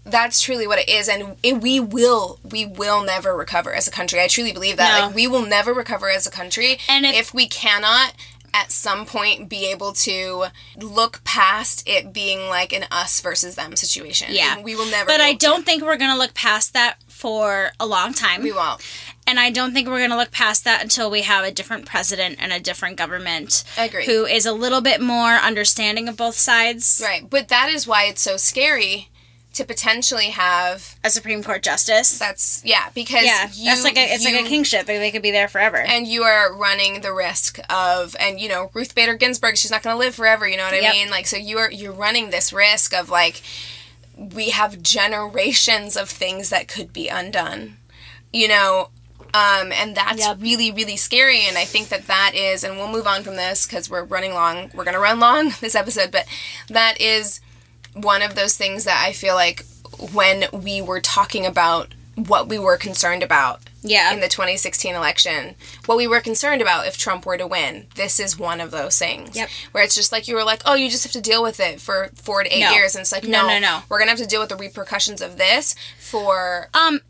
[0.06, 3.92] that's truly what it is and it, we will we will never recover as a
[3.92, 5.08] country i truly believe that No.
[5.08, 8.14] like we will never recover as a country And if- if we cannot
[8.54, 10.46] at some point be able to
[10.78, 14.62] look past it being like an us versus them situation Yeah.
[14.62, 18.14] we will never But I don't think we're gonna look past that for a long
[18.14, 18.44] time.
[18.44, 18.82] we won't
[19.28, 21.86] And I don't think we're going to look past that until we have a different
[21.88, 24.06] president and a different government Agreed.
[24.06, 27.02] who is a little bit more understanding of both sides.
[27.04, 29.10] right but that is why it's so scary
[29.56, 32.18] to potentially have A Supreme Court justice.
[32.20, 34.86] that's yeah because yeah, you, that's like a it's like a kingship.
[34.86, 35.78] They, they could be there forever.
[35.78, 39.82] and you are running the risk of and you know Ruth Bader Ginsburg she's not
[39.84, 40.94] going to live forever you know what I Yep.
[40.94, 43.42] mean like so you are you're running this risk of like
[44.18, 47.78] we have generations of things that could be undone
[48.32, 48.90] you know
[49.34, 50.38] Um, and that's Yep.
[50.40, 51.42] really, really scary.
[51.46, 54.34] And I think that that is, and we'll move on from this because we're running
[54.34, 54.72] long.
[54.74, 56.26] We're going to run long this episode, but
[56.70, 57.42] that is
[57.96, 59.66] one of those things that I feel like
[60.14, 64.14] when we were talking about what we were concerned about Yeah.
[64.14, 65.56] in the 2016 election,
[65.86, 68.98] what we were concerned about if Trump were to win, this is one of those
[68.98, 69.36] things.
[69.36, 69.50] Yep.
[69.74, 71.82] Where it's just like you were like, oh, you just have to deal with it
[71.82, 72.72] for four to eight No.
[72.72, 73.84] years, and it's like, No, no, no, no.
[73.90, 76.70] we're gonna have to deal with the repercussions of this for.
[76.74, 77.02] Um,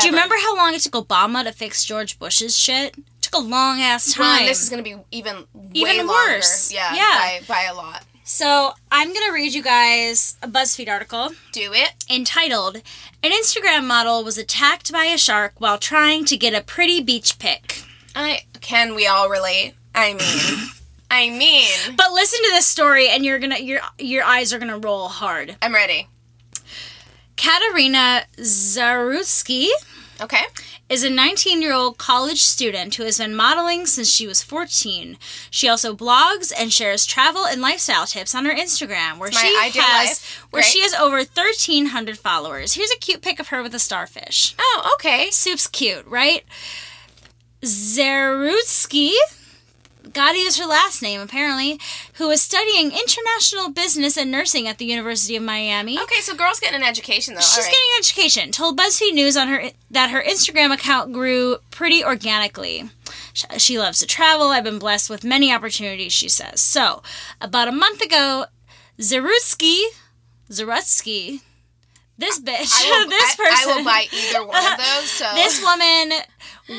[0.00, 2.94] do you remember how long it took Obama to fix George Bush's shit?
[3.20, 4.40] took a long ass time.
[4.40, 6.70] Well, this is gonna be even Even worse.
[6.72, 7.38] Yeah, Yeah.
[7.38, 8.02] By, by a lot.
[8.24, 11.92] So I'm gonna read you guys a BuzzFeed article Do it.
[12.08, 12.76] entitled
[13.22, 17.38] "An Instagram model was attacked by a shark while trying to get a pretty beach
[17.38, 17.82] pic."
[18.14, 19.74] I can we all relate?
[19.94, 20.68] I mean,
[21.10, 24.78] I mean, But listen to this story, and you're gonna your your eyes are gonna
[24.78, 25.56] roll hard.
[25.60, 26.08] I'm ready.
[27.36, 29.68] Katerina Zarutskie
[30.22, 30.44] Okay.
[30.88, 35.16] is a 19 year old college student who has been modeling since she was 14.
[35.50, 39.74] She also blogs and shares travel and lifestyle tips on her Instagram, where she has
[39.76, 40.46] life.
[40.50, 40.70] where Great.
[40.70, 42.74] she has over 1,300 followers.
[42.74, 44.54] Here's a cute pic of her with a starfish.
[44.58, 45.30] Oh, okay.
[45.30, 46.44] Soup's cute, right?
[47.64, 49.12] Zarutskie,
[50.12, 51.78] gotta use her last name apparently,
[52.14, 55.98] who is studying international business and nursing at the University of Miami.
[56.00, 57.40] Okay, so girls getting an education though.
[57.40, 57.70] She's right.
[57.72, 58.50] getting an education.
[58.52, 62.90] Told BuzzFeed News on her that her Instagram account grew pretty organically.
[63.34, 64.48] Sh- She loves to travel.
[64.48, 66.60] I've been blessed with many opportunities, she says.
[66.60, 67.02] So,
[67.40, 68.44] about a month ago,
[68.98, 69.82] Zarutskie,
[70.50, 71.40] Zarutskie,
[72.18, 75.10] this bitch, I will, this I- person, I, will buy either one of those.
[75.10, 76.18] So this woman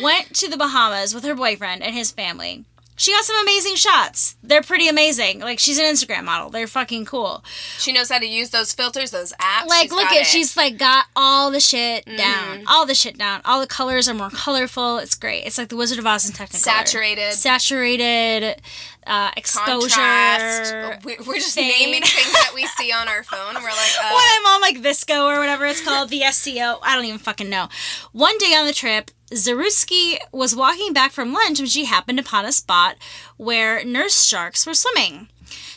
[0.02, 2.66] went to the Bahamas with her boyfriend and his family.
[2.96, 4.36] She got some amazing shots.
[4.44, 5.40] They're pretty amazing.
[5.40, 6.50] Like she's an Instagram model.
[6.50, 7.44] They're fucking cool.
[7.80, 9.66] she knows how to use those filters, those apps.
[9.68, 10.26] Like She's look at it.
[10.28, 12.18] she's like got all the shit Mm-hmm.
[12.18, 12.64] down.
[12.68, 13.42] All the shit down.
[13.46, 14.98] All the colors are more colorful.
[15.00, 15.46] It's great.
[15.46, 16.56] It's like the Wizard of Oz in Technicolor.
[16.56, 17.34] Saturated.
[17.34, 18.62] Saturated
[19.06, 19.90] uh exposure.
[19.90, 21.04] contrast.
[21.06, 21.68] We- We're just fade.
[21.80, 23.56] naming things that we see on our phone.
[23.56, 26.96] We're like, uh, when I'm on like VSCO or whatever it's called, the SCO, I
[26.96, 27.68] don't even fucking know.
[28.12, 32.46] One day on the trip, Zarutskie was walking back from lunch when she happened upon
[32.46, 32.96] a spot
[33.38, 35.28] where nurse sharks were swimming.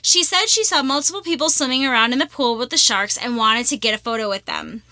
[0.02, 3.36] She said she saw multiple people swimming around in the pool with the sharks and
[3.36, 4.82] wanted to get a photo with them.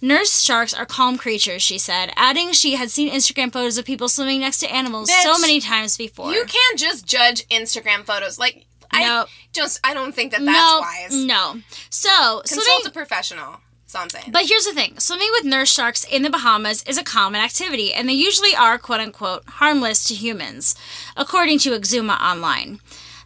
[0.00, 4.08] Nurse sharks are calm creatures, she said, adding she had seen Instagram photos of people
[4.08, 6.32] swimming next to animals so many times before.
[6.32, 8.38] you can't just judge Instagram photos.
[8.38, 9.26] Like, I No.
[9.52, 11.14] just I don't think that that's no, wise.
[11.24, 11.60] no.
[11.90, 13.60] So, Consult swimming, a professional.
[13.90, 14.30] That's all I'm saying.
[14.32, 17.92] But here's the thing swimming with nurse sharks in the Bahamas is a common activity,
[17.92, 20.76] and they usually are, quote unquote, harmless to humans,
[21.16, 22.78] according to Exuma Online.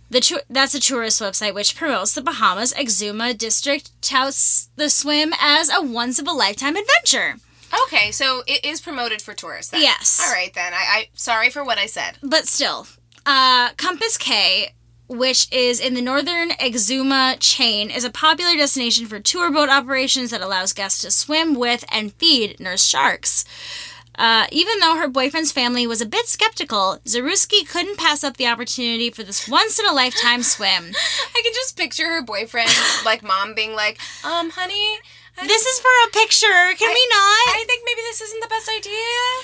[0.09, 5.35] The tou- that's a tourist website which promotes the Bahamas Exuma district touts the swim
[5.39, 7.37] as a once of a lifetime adventure.
[7.85, 9.71] okay, so it is promoted for tourists.
[9.71, 9.83] Then.
[9.83, 10.19] Yes.
[10.25, 10.73] All right then.
[10.73, 12.17] I, I sorry for what I said.
[12.23, 12.87] But still,
[13.27, 14.73] uh, Compass Cay,
[15.09, 20.31] which is in the northern Exuma chain, is a popular destination for tour boat operations
[20.31, 23.45] that allows guests to swim with and feed nurse sharks.
[24.17, 28.47] Uh, even though her boyfriend's family was a bit skeptical, Zarutskie couldn't pass up the
[28.47, 30.93] opportunity for this once in a lifetime swim.
[31.37, 32.71] I can just picture her boyfriend,
[33.05, 35.01] like mom, being like, "Um, honey,
[35.37, 37.57] I, This is for a picture, can we not?
[37.57, 38.93] I think maybe this isn't the best idea."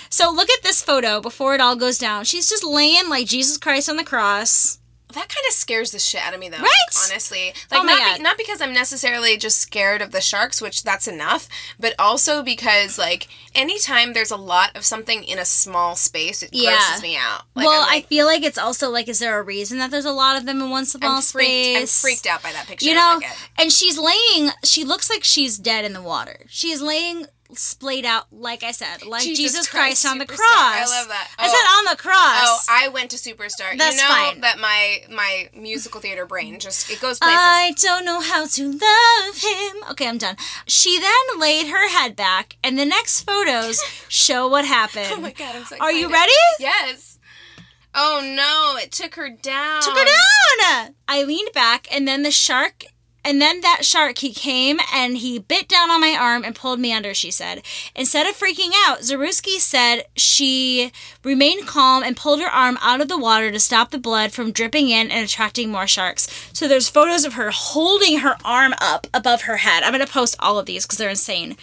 [0.09, 2.25] so look at this photo before it all goes down.
[2.25, 4.79] She's just laying like Jesus Christ on the cross.
[5.12, 6.59] That kind of scares the shit out of me, though.
[6.59, 6.70] Right?
[7.11, 10.83] Honestly, like Oh not be, not because I'm necessarily just scared of the sharks, which
[10.83, 15.96] that's enough, but also because like anytime there's a lot of something in a small
[15.96, 16.70] space, it Yeah.
[16.73, 17.42] grosses me out.
[17.55, 20.05] Like, well, I'm I feel like it's also like, is there a reason that there's
[20.05, 21.81] a lot of them in one small I'm freaked.
[21.81, 22.87] I'm freaked out by that picture.
[22.87, 24.51] You know, like and she's laying.
[24.64, 26.46] She looks like she's dead in the water.
[26.49, 30.25] She is laying splayed out, like I said, like Jesus Jesus, Christ, Christ, on the
[30.27, 30.37] Superstar.
[30.37, 30.91] cross.
[30.93, 31.29] I love that.
[31.39, 31.51] I Oh.
[31.51, 32.17] said on the cross.
[32.17, 33.77] Oh, I went to Superstar.
[33.77, 34.41] That's you know fine.
[34.41, 37.37] that my my musical theater brain just it goes places.
[37.39, 39.91] I don't know how to love him.
[39.91, 40.37] Okay, I'm done.
[40.67, 45.09] She then laid her head back, and the next photos show what happened.
[45.13, 46.33] oh my god, I'm so Are you ready?
[46.59, 47.19] Yes.
[47.95, 49.83] Oh no, it took her down.
[49.83, 50.95] Took her down.
[51.09, 52.85] I leaned back, and then the shark,
[53.25, 56.81] and then that shark, he came and he bit down on my arm and pulled
[56.81, 57.15] me under.
[57.15, 57.63] She said.
[57.95, 63.09] Instead of freaking out, Zarutskie said she remained calm and pulled her arm out of
[63.09, 66.29] the water to stop the blood from dripping in and attracting more sharks.
[66.53, 69.83] So there's photos of her holding her arm up above her head.
[69.83, 71.57] I'm gonna post all of these because they're insane.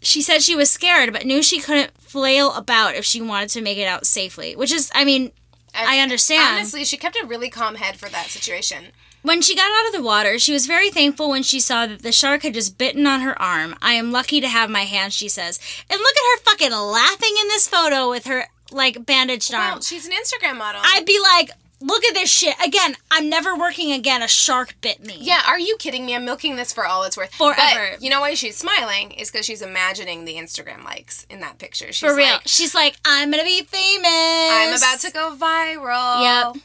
[0.00, 3.60] She said she was scared, but knew she couldn't flail about if she wanted to
[3.60, 4.54] make it out safely.
[4.54, 5.32] Which is, I mean,
[5.74, 6.56] I understand.
[6.56, 8.92] Honestly, she kept a really calm head for that situation.
[9.22, 12.02] When she got out of the water, she was very thankful when she saw that
[12.02, 13.74] the shark had just bitten on her arm.
[13.82, 15.58] I am lucky to have my hand, she says.
[15.90, 19.72] And look at her fucking laughing in this photo with her like bandaged arm.
[19.72, 20.80] Well, she's an Instagram model.
[20.84, 21.50] I'd be like,
[21.80, 22.54] look at this shit.
[22.64, 24.22] Again, I'm never working again.
[24.22, 25.16] A shark bit me.
[25.20, 26.14] yeah, are you kidding me?
[26.14, 27.34] I'm milking this for all it's worth.
[27.34, 27.90] Forever.
[27.92, 29.12] But you know why she's smiling?
[29.12, 31.92] Is because she's imagining the Instagram likes in that picture.
[31.92, 32.26] She's For real.
[32.34, 34.06] like, She's like, I'm gonna be famous.
[34.10, 36.54] I'm about to go viral.
[36.54, 36.62] Yep.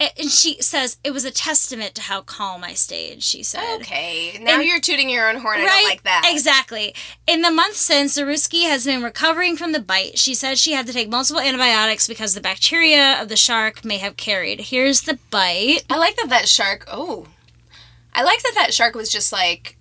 [0.00, 3.22] And she says it was a testament to how calm I stayed.
[3.24, 3.80] She said.
[3.80, 4.38] Okay.
[4.40, 5.60] Now And- you're tooting your own horn.
[5.60, 6.22] I don't like that.
[6.26, 6.94] Exactly.
[7.26, 10.16] In the month since, Zarutskie has been recovering from the bite.
[10.16, 13.98] She said she had to take multiple antibiotics because the bacteria of the shark may
[13.98, 14.60] have carried.
[14.60, 15.80] Here's the bite.
[15.90, 16.84] I like that that shark.
[16.90, 17.26] Oh,
[18.14, 19.76] I like that that shark was just like,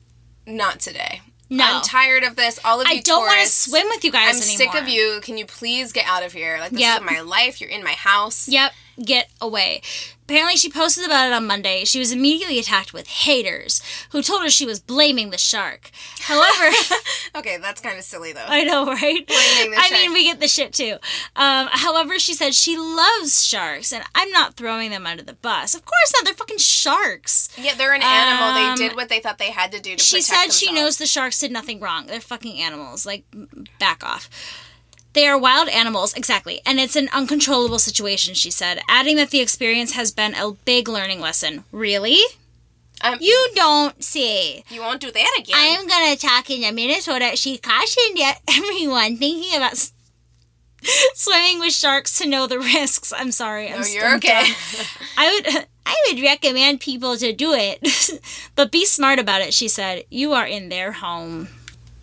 [0.47, 1.21] not today.
[1.49, 1.63] No.
[1.63, 2.59] I'm tired of this.
[2.65, 4.73] All of you I don't want to swim with you guys I'm anymore.
[4.73, 5.19] sick of you.
[5.21, 6.57] Can you please get out of here?
[6.59, 7.01] Like this Yep.
[7.01, 7.61] is my life.
[7.61, 8.49] You're in my house.
[8.49, 9.81] Yep, get away.
[10.23, 11.85] Apparently, she posted about it on Monday.
[11.85, 15.89] She was immediately attacked with haters who told her she was blaming the shark.
[16.19, 16.75] However,
[17.35, 18.43] Okay, that's kind of silly though.
[18.45, 19.25] I know, right?
[19.25, 19.91] Blaming the I shark.
[20.01, 20.97] mean, we get the shit too.
[21.37, 25.73] Um, however, she said she loves sharks, and I'm not throwing them under the bus.
[25.75, 26.25] Of course not.
[26.25, 27.49] They're fucking sharks.
[27.57, 28.49] yeah, they're an animal.
[28.49, 30.97] Um, they did what they thought they had to do to She said she knows
[30.97, 32.07] the sharks did nothing wrong.
[32.07, 33.05] They're fucking animals.
[33.05, 33.23] Like,
[33.79, 34.29] back off.
[35.17, 36.61] They are wild animals, exactly.
[36.63, 40.87] And it's an uncontrollable situation, she said, adding that the experience has been a big
[40.87, 41.63] learning lesson.
[41.71, 42.19] Really?
[43.01, 44.63] Um, You don't see.
[44.69, 45.55] you won't do that again.
[45.57, 47.31] I am going to talk in a Minnesota.
[47.35, 49.91] She cautioned everyone thinking about s-
[51.15, 53.11] swimming with sharks to know the risks.
[53.11, 53.71] I'm sorry.
[53.73, 54.51] I'm No, you're okay.
[55.17, 57.79] I would I would recommend people to do it.
[58.55, 60.03] but be smart about it, she said.
[60.11, 61.47] You are in their home.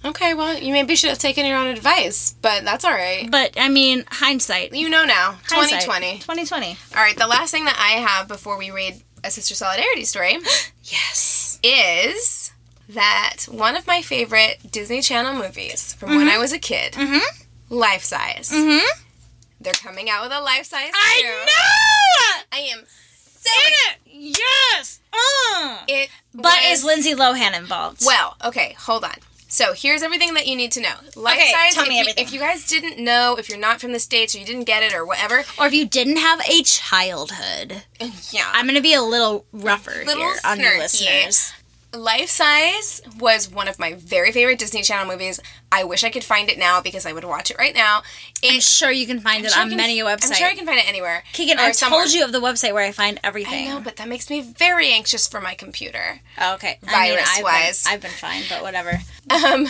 [0.05, 3.31] Okay, well, you maybe should have taken your own advice, but that's all right.
[3.31, 4.75] But I mean, hindsight.
[4.75, 5.39] You know now.
[5.49, 5.83] Hindsight.
[5.83, 6.19] 2020.
[6.21, 6.77] 2020.
[6.97, 10.37] All right, the last thing that I have before we read a Sister Solidarity story
[10.85, 11.59] Yes.
[11.63, 12.53] is
[12.89, 16.97] that one of my favorite Disney Channel movies from when I was a kid,
[17.71, 18.51] Life Size.
[18.53, 19.01] Mm-hmm.
[19.61, 20.91] They're coming out with a life size.
[20.93, 21.29] I too.
[21.29, 22.43] know.
[22.53, 23.73] I am so Dang
[24.13, 24.37] it.
[24.77, 25.01] Yes.
[25.13, 25.79] Uh.
[25.89, 28.03] It But was- is Lindsay Lohan involved?
[28.05, 29.15] Well, okay, hold on.
[29.55, 30.95] So here's everything that you need to know.
[31.15, 31.75] Life Okay, size.
[31.75, 32.07] tell if me you.
[32.17, 34.83] If you guys didn't know, if you're not from the states or you didn't get
[34.83, 37.85] it or whatever, or if you didn't have a childhood,
[38.33, 38.51] yeah.
[38.53, 40.79] I'm gonna be a little rougher Little here on you snarky.
[40.81, 41.53] listeners.
[41.97, 45.41] Life Size was one of my very favorite Disney Channel movies.
[45.73, 48.03] I wish I could find it now because I would watch it right now.
[48.45, 50.29] I'm sure you can find I'm it sure on can- many websites.
[50.31, 51.25] I'm sure I can find it anywhere.
[51.33, 52.01] Keegan, I somewhere.
[52.03, 53.69] told you of the website where I find everything.
[53.69, 56.21] I know, but that makes me very anxious for my computer.
[56.41, 56.79] Oh, okay.
[56.83, 57.85] I mean, I've been- Virus-wise.
[57.89, 59.01] I've been fine, but whatever.
[59.31, 59.69] Um,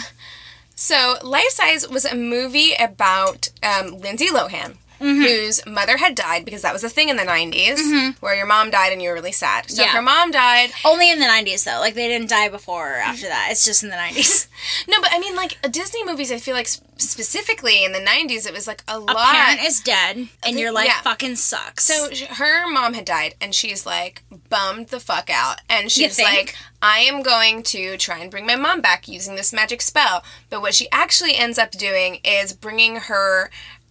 [0.74, 4.76] so Life Size was a movie about um, Lindsay Lohan.
[5.04, 5.22] Mm-hmm.
[5.22, 8.70] Whose mother had died because that was a thing in the 90s where your mom
[8.70, 9.70] died and you were really sad.
[9.70, 9.88] So Yeah.
[9.88, 10.70] her mom died.
[10.84, 11.78] Only in the 90s, though.
[11.78, 13.48] Like, they didn't die before or after that.
[13.50, 14.48] It's just in the 90s.
[14.88, 18.52] No, but I mean, like Disney movies, I feel like specifically in the 90s, it
[18.52, 19.34] was like a A lot.
[19.34, 21.00] parent is dead, and your life Yeah.
[21.02, 21.84] fucking sucks.
[21.84, 26.54] So her mom had died, and she's like bummed the fuck out, and she's like,
[26.80, 30.62] "I am going to try and bring my mom back using this magic spell." But
[30.62, 33.50] what she actually ends up doing is bringing her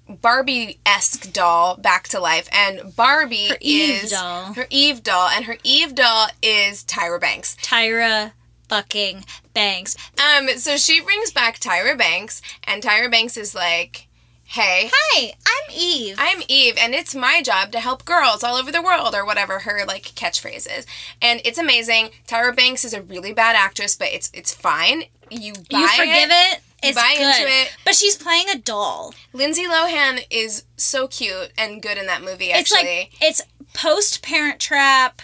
[0.09, 4.53] Barbie esque doll back to life, and Barbie Her is doll.
[4.53, 7.55] her Eve doll, and her Eve doll is Tyra Banks.
[7.61, 8.33] Tyra
[8.67, 9.95] fucking Banks.
[10.19, 14.07] Um, so she brings back Tyra Banks, and Tyra Banks is like,
[14.45, 16.15] "Hey, Hi, I'm Eve.
[16.17, 19.59] I'm Eve, and it's my job to help girls all over the world, or whatever
[19.59, 20.85] her like catchphrase is.
[21.21, 22.09] And it's amazing.
[22.27, 25.05] Tyra Banks is a really bad actress, but it's it's fine.
[25.29, 26.59] You buy you forgive it.
[26.83, 27.35] It's buy good.
[27.39, 27.75] into it.
[27.85, 29.13] But she's playing a doll.
[29.33, 32.51] Lindsay Lohan is so cute and good in that movie.
[32.51, 33.41] Actually, It's like it's
[33.73, 35.21] post Parent Trap,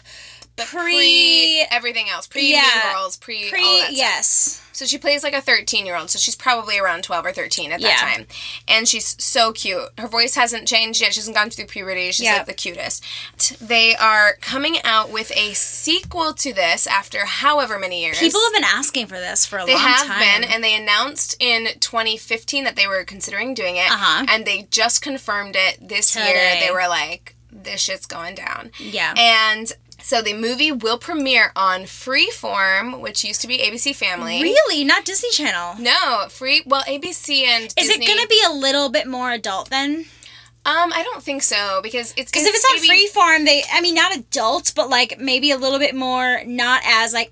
[0.60, 2.62] But pre- everything else, pre Yeah.
[2.62, 3.96] Mean Girls, pre, pre all that stuff.
[3.98, 4.62] yes.
[4.72, 6.10] So she plays like a 13 year old.
[6.10, 7.98] So she's probably around 12 or 13 at that Yeah.
[7.98, 8.28] time.
[8.66, 9.90] And she's so cute.
[9.98, 11.14] Her voice hasn't changed yet.
[11.14, 12.12] She hasn't gone through puberty.
[12.14, 12.38] She's Yeah.
[12.38, 13.04] like the cutest.
[13.60, 18.20] They are coming out with a sequel to this after however many years.
[18.20, 20.20] People have been asking for this for a they long have time.
[20.20, 23.92] been, and they announced in 2015 that they were considering doing it.
[23.92, 24.26] Uh-huh.
[24.30, 26.58] And they just confirmed it this year.
[26.62, 28.72] They were like, this shit's going down.
[28.80, 29.14] yeah.
[29.18, 29.74] And
[30.10, 34.42] so the movie will premiere on Freeform, which used to be ABC Family.
[34.42, 35.76] really, not Disney Channel.
[35.80, 36.64] No, free.
[36.66, 38.04] Well, ABC and Is Disney.
[38.06, 40.06] it going to be a little bit more adult then?
[40.70, 43.82] Um, I don't think so because it's Because if it's on maybe- Freeform, they, I
[43.82, 47.32] mean, not adult, but like maybe a little bit more, not as like,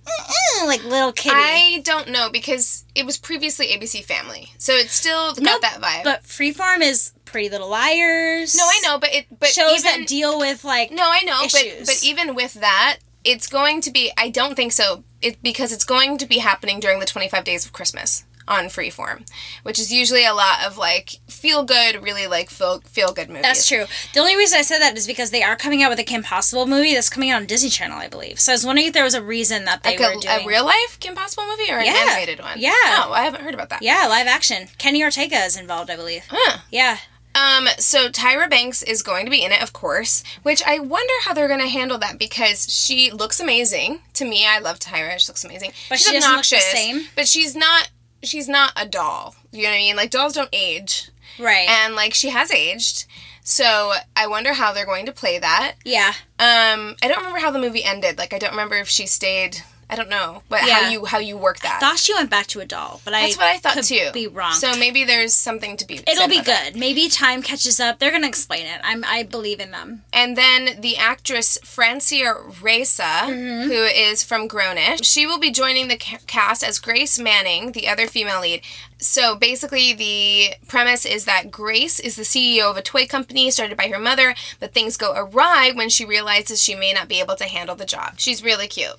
[0.65, 1.35] like little kiddie.
[1.35, 5.79] I don't know because it was previously ABC Family, so it's still got Nope, that
[5.79, 6.03] vibe.
[6.03, 8.55] But Freeform is Pretty Little Liars.
[8.55, 11.43] no, I know, but it but shows even, that deal with like No, I know,
[11.51, 14.11] but but even with that, it's going to be.
[14.17, 15.03] I don't think so.
[15.21, 18.23] It because it's going to be happening during the 25 days of Christmas.
[18.47, 19.27] On Freeform,
[19.63, 23.43] which is usually a lot of like feel good, really like feel feel good movies.
[23.43, 23.85] That's true.
[24.13, 26.23] The only reason I said that is because they are coming out with a Kim
[26.23, 28.39] Possible movie that's coming out on Disney Channel, I believe.
[28.39, 30.45] So I was wondering if there was a reason that they Like were a, doing
[30.45, 32.05] a real life Kim Possible movie or an Yeah.
[32.09, 32.57] animated one?
[32.59, 32.71] Yeah.
[32.73, 33.81] Oh, I haven't heard about that.
[33.81, 34.67] Yeah, live action.
[34.77, 36.23] Kenny Ortega is involved, I believe.
[36.29, 36.59] Huh.
[36.71, 36.97] Yeah.
[37.35, 41.13] Um, so Tyra Banks is going to be in it, of course, which I wonder
[41.23, 43.99] how they're going to handle that because she looks amazing.
[44.15, 45.19] To me, I love Tyra.
[45.19, 45.71] She looks amazing.
[45.87, 47.01] But she's she doesn't look the obnoxious, same?
[47.15, 47.89] But she's not.
[48.23, 49.35] She's not a doll.
[49.51, 49.95] You know what I mean?
[49.95, 51.09] Like dolls don't age,
[51.39, 51.67] Right.
[51.69, 53.05] and like she has aged.
[53.43, 55.75] So I wonder how they're going to play that.
[55.85, 56.13] yeah.
[56.39, 58.17] Um, I don't remember how the movie ended.
[58.17, 59.61] Like I don't remember if she stayed.
[59.89, 61.77] I don't know, but how you how you work that.
[61.77, 63.83] I Thought she went back to a doll, but That's I what I thought could
[63.85, 64.09] too.
[64.13, 64.51] Be wrong.
[64.51, 66.01] So maybe there's something to be.
[66.05, 66.73] It'll be about that.
[66.73, 66.79] good.
[66.79, 67.97] Maybe time catches up.
[67.97, 68.81] They're gonna explain it.
[68.83, 69.05] I'm.
[69.05, 70.03] I believe in them.
[70.11, 73.69] And then the actress Francia Raisa, Mm-hmm.
[73.69, 77.87] who is from Grownish, she will be joining the ca- cast as Grace Manning, the
[77.87, 78.61] other female lead.
[78.99, 83.77] So basically, the premise is that Grace is the CEO of a toy company started
[83.77, 87.35] by her mother, but things go awry when she realizes she may not be able
[87.37, 88.15] to handle the job.
[88.19, 88.95] She's really cute.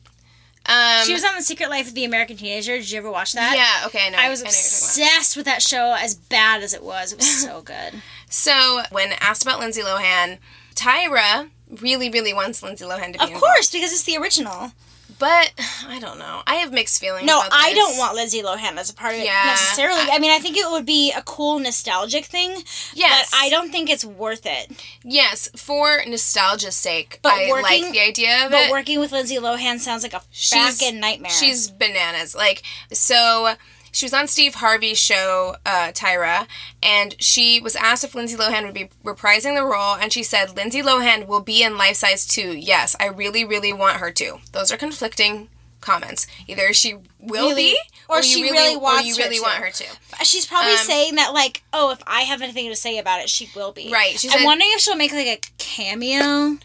[0.66, 2.76] Um, She was on The Secret Life of the American Teenager.
[2.76, 3.54] Did you ever watch that?
[3.56, 4.18] yeah, okay, I know.
[4.18, 5.14] I was I know what you're about.
[5.16, 7.12] obsessed with that show, as bad as it was.
[7.12, 8.02] It was so good.
[8.28, 10.38] So when asked about Lindsay Lohan,
[10.74, 11.48] Tyra
[11.80, 13.44] really, really wants Lindsay Lohan to be Of involved.
[13.44, 14.72] course, because it's the original.
[15.18, 15.52] But
[15.86, 16.42] I don't know.
[16.46, 17.26] I have mixed feelings.
[17.26, 20.02] No, I don't want Lindsay Lohan as a part of it Yeah, necessarily.
[20.10, 22.62] I, mean, I think it would be a cool nostalgic thing.
[22.94, 23.30] Yes.
[23.30, 24.70] But I don't think it's worth it.
[25.02, 28.70] Yes, for nostalgia's sake, But I working- like the idea of But it.
[28.70, 31.32] working with Lindsay Lohan sounds like a She's- fucking nightmare.
[31.32, 32.34] She's bananas.
[32.34, 32.62] Like
[32.92, 33.54] so.
[33.98, 36.46] She was on Steve Harvey's show, uh, Tyra,
[36.80, 40.54] and she was asked if Lindsay Lohan would be reprising the role, and she said,
[40.56, 42.56] Lindsay Lohan will be in Life Size 2.
[42.56, 44.38] Yes, I really, really want her to.
[44.52, 45.48] Those are conflicting
[45.80, 46.28] comments.
[46.46, 47.70] Either she will Really?
[47.72, 47.78] be,
[48.08, 49.42] Or or, she really really, wants or you her really to.
[49.42, 50.24] want her to.
[50.24, 53.28] She's probably Um, saying that like, oh, if I have anything to say about it,
[53.28, 53.90] she will be.
[53.92, 56.58] Right, she I'm wondering if she'll make like a cameo.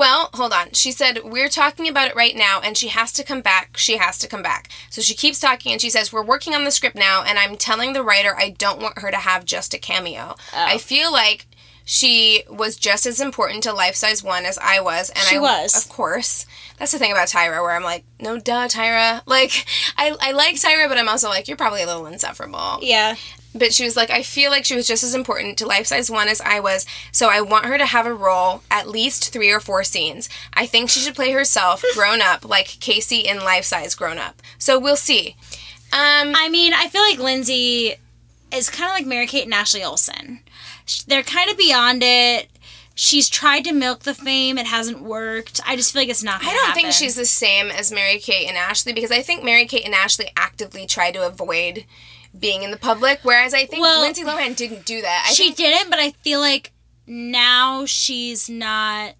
[0.00, 0.72] Well, hold on.
[0.72, 3.76] She said, We're talking about it right now, and she has to come back.
[3.76, 4.70] She has to come back.
[4.88, 7.54] So she keeps talking, and she says, We're working on the script now, and I'm
[7.56, 10.36] telling the writer I don't want her to have just a cameo.
[10.38, 10.44] Oh.
[10.54, 11.44] I feel like
[11.84, 15.10] she was just as important to Life Size 1 as I was.
[15.10, 15.76] And She I, was.
[15.76, 16.46] Of course.
[16.78, 19.20] That's the thing about Tyra, where I'm like, No, duh, Tyra.
[19.26, 19.66] Like,
[19.98, 22.78] I, I like Tyra, but I'm also like, You're probably a little insufferable.
[22.80, 23.16] Yeah.
[23.54, 26.10] But she was like, I feel like she was just as important to Life Size
[26.10, 29.50] 1 as I was, so I want her to have a role, at least three
[29.50, 30.28] or four scenes.
[30.54, 34.40] I think she should play herself grown up, like Casey in Life Size grown up.
[34.58, 35.36] So we'll see.
[35.92, 37.94] Um, I mean, I feel like Lindsay
[38.52, 40.40] is kind of like Mary Kate and Ashley Olsen.
[41.06, 42.48] They're kind of beyond it.
[42.94, 44.58] She's tried to milk the fame.
[44.58, 45.60] It hasn't worked.
[45.66, 46.44] I just feel like it's not.
[46.44, 49.66] I don't think she's the same as Mary Kate and Ashley because I think Mary
[49.66, 51.84] Kate and Ashley actively try to avoid
[52.38, 55.26] being in the public, whereas I think Well, Lindsay Lohan didn't do that.
[55.28, 56.72] I she think didn't, but I feel like
[57.06, 59.10] now she's not.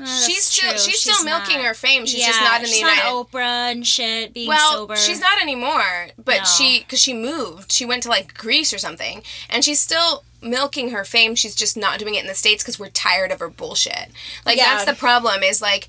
[0.00, 0.78] Uh, that's she's still true.
[0.78, 1.66] she's, still milking not.
[1.66, 2.06] her fame.
[2.06, 3.02] She's yeah, just not in the she's United.
[3.04, 4.34] Oprah and shit.
[4.34, 4.96] Being well, sober.
[4.96, 6.08] she's not anymore.
[6.18, 6.44] But No.
[6.44, 10.90] she, because she moved, she went to like Greece or something, and she's still milking
[10.90, 11.36] her fame.
[11.36, 14.08] She's just not doing it in the states because we're tired of her bullshit.
[14.44, 14.64] Like Yeah.
[14.74, 15.42] that's the problem.
[15.44, 15.86] Is like.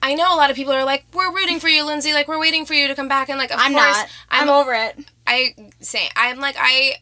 [0.00, 2.12] I know a lot of people are like, "We're rooting for you, Lindsay.
[2.12, 4.08] Like, we're waiting for you to come back." And like, of I'm course, not.
[4.30, 4.96] I'm, over it.
[5.28, 6.96] I say, I'm like, I.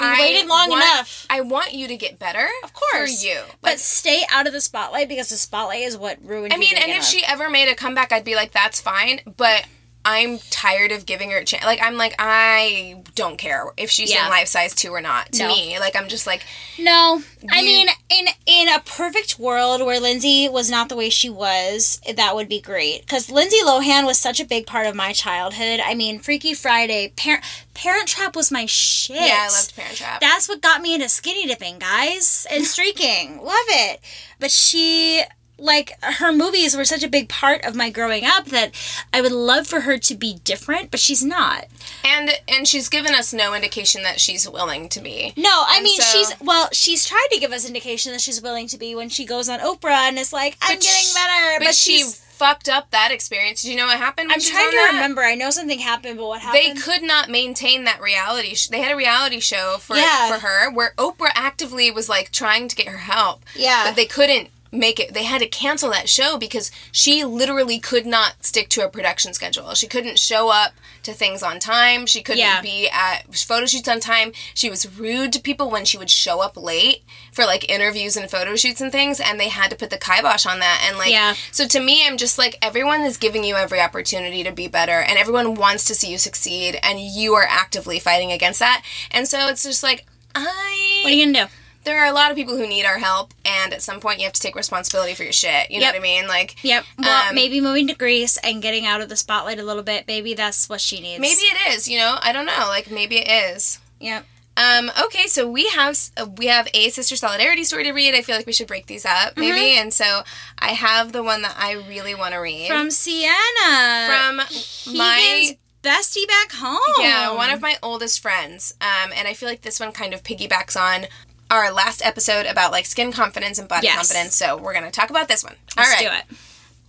[0.00, 1.26] We I waited long want- enough.
[1.28, 3.20] I want you to get better, Of course.
[3.20, 3.40] for you.
[3.60, 6.52] But stay out of the spotlight because the spotlight is what ruined.
[6.52, 9.20] I mean, and if she ever made a comeback, I'd be like, that's fine.
[9.36, 9.64] But
[10.04, 11.64] I'm tired of giving her a chance.
[11.64, 14.24] Like, I'm like, I don't care if she's Yeah.
[14.24, 15.32] in life size two or not.
[15.32, 15.48] To No.
[15.48, 16.44] me, like, I'm just like,
[16.78, 21.28] No, I mean, in in a perfect world where Lindsay was not the way she
[21.28, 23.02] was, that would be great.
[23.02, 25.80] Because Lindsay Lohan was such a big part of my childhood.
[25.84, 27.44] I mean, Freaky Friday, Parent
[27.74, 29.16] Parent Trap was my shit.
[29.16, 30.20] yeah, I loved Parent Trap.
[30.20, 33.42] That's what got me into skinny dipping, guys, and streaking.
[33.42, 34.00] Love it.
[34.40, 35.22] But she,
[35.58, 38.72] like, her movies were such a big part of my growing up that
[39.12, 41.66] I would love for her to be different, but she's not.
[42.04, 45.32] and and she's given us no indication that she's willing to be.
[45.36, 48.40] No, I And mean so- she's well, she's tried to give us indication that she's
[48.40, 51.14] willing to be when she goes on Oprah and is like, I'm But getting sh-
[51.14, 51.58] better.
[51.58, 53.62] But, But, she fucked up that experience.
[53.62, 54.30] Did you know what happened?
[54.30, 54.90] I'm she trying to that?
[54.94, 55.22] remember.
[55.24, 56.76] I know something happened, but what happened?
[56.76, 58.54] They could not maintain that reality.
[58.54, 60.28] Sh- they had a reality show for Yeah.
[60.32, 63.42] for her where Oprah actively was like trying to get her help.
[63.56, 63.82] Yeah.
[63.86, 68.04] but they couldn't make it they had to cancel that show because she literally could
[68.04, 72.22] not stick to a production schedule she couldn't show up to things on time she
[72.22, 72.60] couldn't Yeah.
[72.60, 76.40] be at photo shoots on time she was rude to people when she would show
[76.42, 77.02] up late
[77.32, 80.44] for like interviews and photo shoots and things and they had to put the kibosh
[80.44, 81.34] on that and like Yeah.
[81.50, 85.00] so to me i'm just like everyone is giving you every opportunity to be better
[85.00, 89.26] and everyone wants to see you succeed and you are actively fighting against that and
[89.26, 90.04] so it's just like
[90.34, 91.52] i What are you gonna do?
[91.88, 94.24] There are a lot of people who need our help, and at some point you
[94.24, 95.70] have to take responsibility for your shit.
[95.70, 95.94] You know Yep.
[95.94, 96.26] what I mean?
[96.28, 96.84] Like, Yep.
[96.98, 100.04] Well, Um, maybe moving to Greece and getting out of the spotlight a little bit.
[100.06, 101.20] Maybe that's what she needs.
[101.20, 101.88] maybe it is.
[101.88, 102.66] You know, I don't know.
[102.68, 103.78] Like, maybe it is.
[104.00, 104.24] Yep.
[104.56, 108.14] Um, okay, so we have uh, we have a sister solidarity story to read.
[108.16, 109.40] I feel like we should break these up, Mm-hmm.
[109.40, 109.78] maybe.
[109.78, 110.22] And so
[110.58, 114.06] I have the one that I really want to read From Sienna.
[114.08, 116.78] from my bestie back home.
[116.98, 118.74] Yeah, one of my oldest friends.
[118.80, 121.06] Um, and I feel like this one kind of piggybacks on
[121.50, 123.96] our last episode about like skin confidence and body Yes.
[123.96, 124.34] confidence.
[124.36, 125.56] So we're gonna talk about this one.
[125.76, 126.24] Let's All right.
[126.26, 126.38] do it.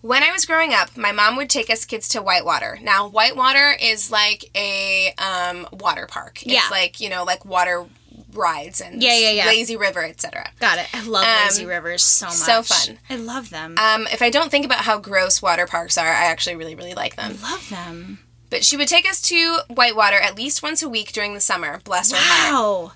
[0.02, 2.80] When I was growing up, my mom would take us kids to Whitewater.
[2.82, 6.38] Now, Whitewater is like a um, water park.
[6.44, 6.68] It's Yeah.
[6.72, 7.86] like, you know, like water
[8.34, 9.46] rides and Yeah, yeah, yeah.
[9.48, 10.52] lazy river, etc.
[10.60, 10.88] Got it.
[10.94, 12.36] I love Um, lazy rivers so much.
[12.36, 13.00] so fun.
[13.10, 13.76] I love them.
[13.78, 16.94] Um, if I don't think about how gross water parks are, I actually really, really
[16.94, 17.38] like them.
[17.44, 18.20] I love them.
[18.50, 21.82] But she would take us to Whitewater at least once a week during the summer.
[21.84, 22.54] Bless her heart.
[22.54, 22.92] Wow.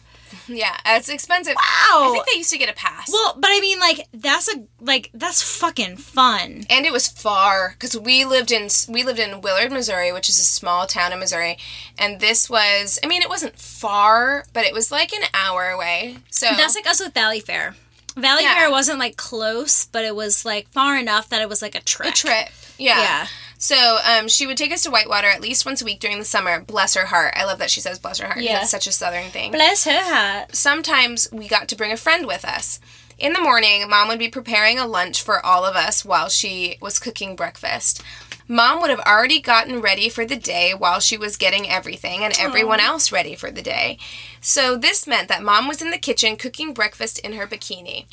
[0.47, 1.55] Yeah, it's expensive.
[1.55, 2.09] Wow.
[2.09, 3.09] I think they used to get a pass.
[3.11, 6.65] Well, but I mean, like that's a like that's fucking fun.
[6.69, 10.39] and it was far because we lived in we lived in Willard, Missouri, which is
[10.39, 11.57] a small town in Missouri,
[11.97, 16.17] and this was I mean it wasn't far, but it was like an hour away.
[16.29, 17.75] So That's like us with Valley Fair.
[18.15, 18.55] Valley Yeah.
[18.55, 21.81] Fair wasn't like close, but it was like far enough that it was like a
[21.81, 22.09] trek.
[22.13, 22.49] a trip.
[22.77, 22.99] Yeah.
[23.01, 23.27] Yeah.
[23.63, 26.25] So um, she would take us to Whitewater at least once a week during the
[26.25, 26.59] summer.
[26.59, 27.33] Bless her heart.
[27.37, 28.41] I love that she says bless her heart.
[28.41, 28.55] Yeah.
[28.59, 29.53] That's such a southern thing.
[29.53, 30.53] Bless her heart.
[30.53, 32.81] sometimes we got to bring a friend with us.
[33.17, 36.77] In the morning, mom would be preparing a lunch for all of us while she
[36.81, 38.03] was cooking breakfast.
[38.49, 42.33] Mom would have already gotten ready for the day while she was getting everything and
[42.37, 43.97] everyone else ready for the day.
[44.41, 48.07] So this meant that mom was in the kitchen cooking breakfast in her bikini.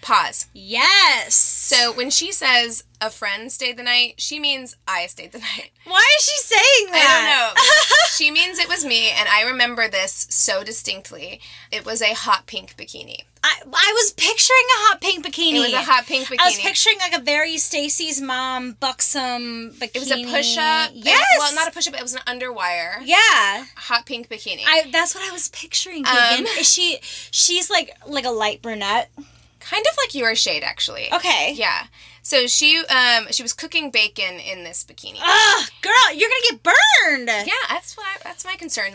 [0.00, 0.46] Pause.
[0.54, 1.34] Yes.
[1.34, 5.70] So when she says a friend stayed the night, she means I stayed the night.
[5.86, 7.06] why is she saying that?
[7.06, 7.62] I don't know.
[8.16, 11.40] she means it was me, and I remember this so distinctly.
[11.70, 13.18] It was a hot pink bikini.
[13.46, 15.56] I, I was picturing a hot pink bikini.
[15.56, 16.40] It was a hot pink bikini.
[16.40, 19.90] I was picturing like a very Stacy's mom buxom bikini.
[19.96, 20.90] it was a push up.
[20.94, 21.36] Yes.
[21.38, 21.94] Well, not a push up.
[21.94, 23.02] It was an underwire.
[23.04, 23.66] Yeah.
[23.76, 24.62] Hot pink bikini.
[24.66, 26.06] I that's what I was picturing.
[26.06, 29.10] Um, Is she she's like like a light brunette.
[29.64, 31.12] Kind of like your shade, actually.
[31.12, 31.52] Okay.
[31.56, 31.86] Yeah.
[32.22, 35.18] So she um she was cooking bacon in this bikini.
[35.22, 37.28] Ugh, girl, you're gonna get burned.
[37.46, 38.94] Yeah, that's what I, that's my concern.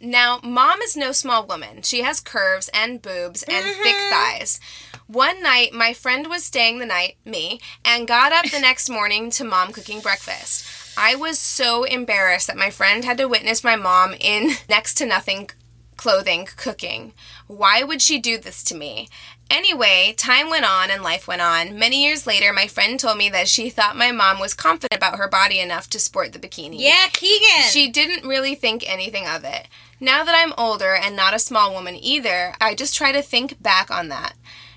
[0.00, 1.82] Now, mom is no small woman.
[1.82, 4.38] She has curves and boobs and thick Mm-hmm.
[4.38, 4.60] thighs.
[5.08, 9.30] One night, my friend was staying the night, me, and got up the next morning
[9.32, 10.64] to mom cooking breakfast.
[10.96, 15.06] I was so embarrassed that my friend had to witness my mom in next to
[15.06, 15.50] nothing
[15.96, 17.12] clothing cooking.
[17.48, 19.08] Why would she do this to me?
[19.50, 21.78] Anyway, time went on and life went on.
[21.78, 25.18] Many years later, my friend told me that she thought my mom was confident about
[25.18, 26.76] her body enough to sport the bikini.
[26.78, 27.70] Yeah, Keegan.
[27.70, 29.68] She didn't really think anything of it.
[30.00, 33.62] Now that I'm older and not a small woman either, I just try to think
[33.62, 34.34] back on that.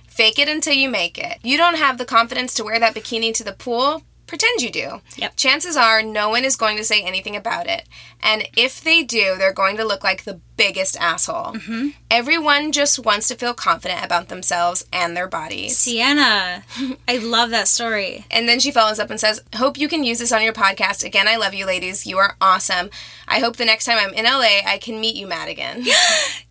[0.07, 1.39] Fake it until you make it.
[1.43, 4.03] You don't have the confidence to wear that bikini to the pool?
[4.25, 5.01] Pretend you do.
[5.17, 5.35] Yep.
[5.35, 7.83] Chances are no one is going to say anything about it.
[8.21, 11.53] And if they do, they're going to look like the biggest asshole.
[11.53, 11.87] Mm-hmm.
[12.11, 15.75] Everyone just wants to feel confident about themselves and their bodies.
[15.77, 16.63] Sienna.
[17.07, 18.25] I love that story.
[18.29, 21.03] And then she follows up and says, Hope you can use this on your podcast.
[21.03, 22.05] Again, I love you, ladies.
[22.05, 22.91] You are awesome.
[23.27, 25.83] I hope the next time I'm in LA, I can meet you, Madigan.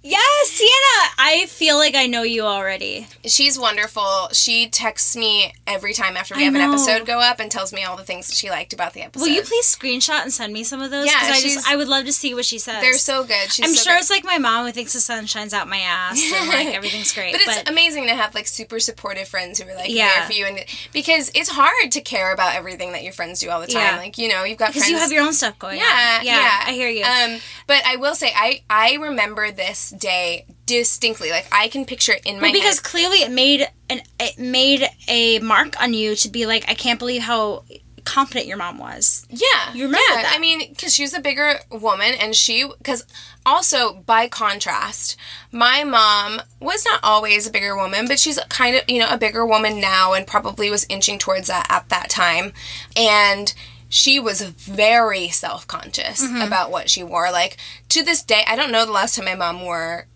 [0.02, 1.12] Yes, Sienna.
[1.18, 3.06] I feel like I know you already.
[3.26, 4.28] She's wonderful.
[4.32, 7.70] She texts me every time after we I have an episode go up and tells
[7.70, 9.26] me all the things that she liked about the episode.
[9.26, 11.04] Will you please screenshot and send me some of those?
[11.04, 12.80] Yeah, I just I would love to see what she says.
[12.80, 13.52] They're so good.
[13.52, 13.99] She's I'm so sure.
[14.00, 17.12] It's like my mom who thinks the sun shines out my ass and like everything's
[17.12, 17.32] great.
[17.32, 20.12] But it's amazing to have like super supportive friends who are like Yeah.
[20.14, 23.50] there for you, and because it's hard to care about everything that your friends do
[23.50, 23.82] all the time.
[23.82, 23.96] Yeah.
[23.96, 26.26] Like you know, you've got because friends you have your own stuff going Yeah, on.
[26.26, 27.04] yeah, I hear you.
[27.04, 31.30] Um, but I will say, I I remember this day distinctly.
[31.30, 32.84] Like I can picture it in my Well, because head.
[32.84, 36.98] clearly it made an it made a mark on you to be like, I can't
[36.98, 37.64] believe how
[38.04, 39.26] confident your mom was.
[39.30, 40.22] Yeah, You remember yeah.
[40.22, 40.32] that.
[40.34, 43.04] I mean, because she was a bigger woman, and she because
[43.46, 45.16] also by contrast,
[45.52, 49.18] my mom was not always a bigger woman, but she's kind of you know a
[49.18, 52.52] bigger woman now, and probably was inching towards that at that time,
[52.96, 53.54] and.
[53.92, 56.42] She was very self conscious Mm-hmm.
[56.42, 57.32] about what she wore.
[57.32, 57.56] Like
[57.88, 60.06] to this day, I don't know the last time my mom wore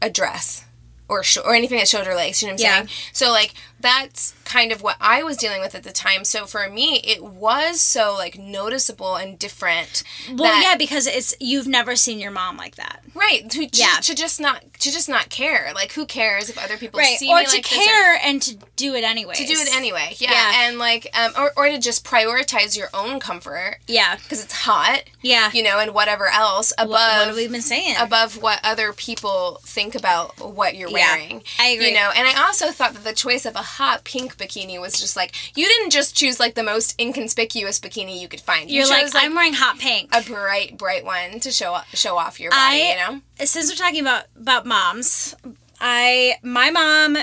[0.00, 0.64] a dress
[1.08, 2.40] or sh- or anything that showed her legs.
[2.40, 2.76] You know what I'm Yeah.
[2.76, 2.88] saying?
[3.12, 6.24] So like that's kind of what I was dealing with at the time.
[6.24, 10.02] So for me, it was so like noticeable and different.
[10.28, 13.02] Well, that- yeah, because it's you've never seen your mom like that.
[13.14, 13.48] right.
[13.50, 13.96] To, Yeah.
[14.02, 15.72] to just not to just not care.
[15.74, 17.18] Like, who cares if other people Right.
[17.18, 19.34] see Or me to like this or- care and to do it anyway.
[19.34, 20.14] to do it anyway.
[20.18, 20.68] Yeah, Yeah.
[20.68, 24.16] and like, um, or or to just prioritize your own comfort Yeah.
[24.16, 25.02] because it's hot.
[25.22, 25.50] Yeah.
[25.52, 27.96] You know, and whatever else above What, what have we been saying?
[27.98, 31.42] above what other people think about what you're Yeah, wearing.
[31.58, 31.88] I agree.
[31.88, 34.98] You know, and I also thought that the choice of a hot pink bikini was
[35.00, 38.70] just like you didn't just choose like the most inconspicuous bikini you could find.
[38.70, 40.08] You You're like, chose like I'm wearing hot pink.
[40.14, 42.82] a bright, bright one to show off, show off your body.
[42.82, 43.20] I- you know.
[43.44, 45.34] Since we're talking about about moms,
[45.80, 47.16] I my mom,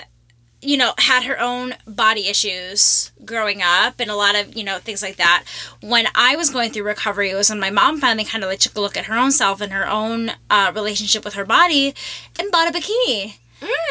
[0.62, 4.80] you know, had her own body issues growing up and a lot of you know
[4.80, 5.44] things like that.
[5.82, 8.60] When I was going through recovery, it was when my mom finally kind of like
[8.60, 11.94] took a look at her own self and her own uh, relationship with her body,
[12.40, 13.36] and bought a bikini.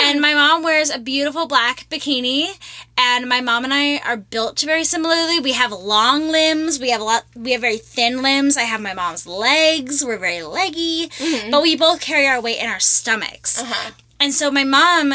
[0.02, 0.22] And mm.
[0.22, 2.48] my mom wears a beautiful black bikini,
[2.96, 5.40] and my mom and I are built very similarly.
[5.40, 6.78] We have long limbs.
[6.78, 7.24] We have a lot.
[7.34, 8.56] We have very thin limbs.
[8.56, 10.04] I have my mom's legs.
[10.04, 11.50] We're very leggy, mm-hmm.
[11.50, 13.60] but we both carry our weight in our stomachs.
[13.60, 13.92] Uh-huh.
[14.20, 15.14] And so my mom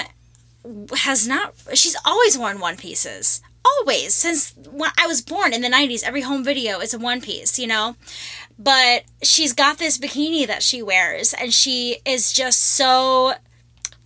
[0.97, 1.53] has not.
[1.73, 3.41] She's always worn one pieces.
[3.63, 6.03] Always since when I was born in the '90s.
[6.03, 7.57] Every home video is a one piece.
[7.57, 7.95] You know.
[8.59, 13.33] But she's got this bikini that she wears, and she is just so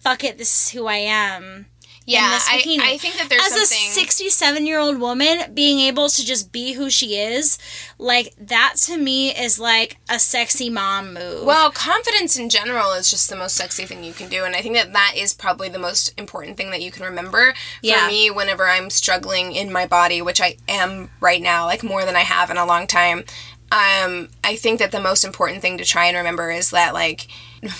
[0.05, 1.65] fuck it, this is who I am.
[2.07, 2.57] Yeah, I.
[2.83, 3.89] I think that there's As something.
[3.89, 7.57] a 67 year old woman, being able to just be who she is,
[7.97, 11.43] like that to me is like a sexy mom move.
[11.45, 14.43] Well, confidence in general is just the most sexy thing you can do.
[14.43, 17.53] And I think that that is probably the most important thing that you can remember.
[17.53, 18.07] For Yeah.
[18.07, 22.15] me, whenever I'm struggling in my body, which I am right now, like more than
[22.15, 23.25] I have in a long time,
[23.71, 27.27] um, I think that the most important thing to try and remember is that, like,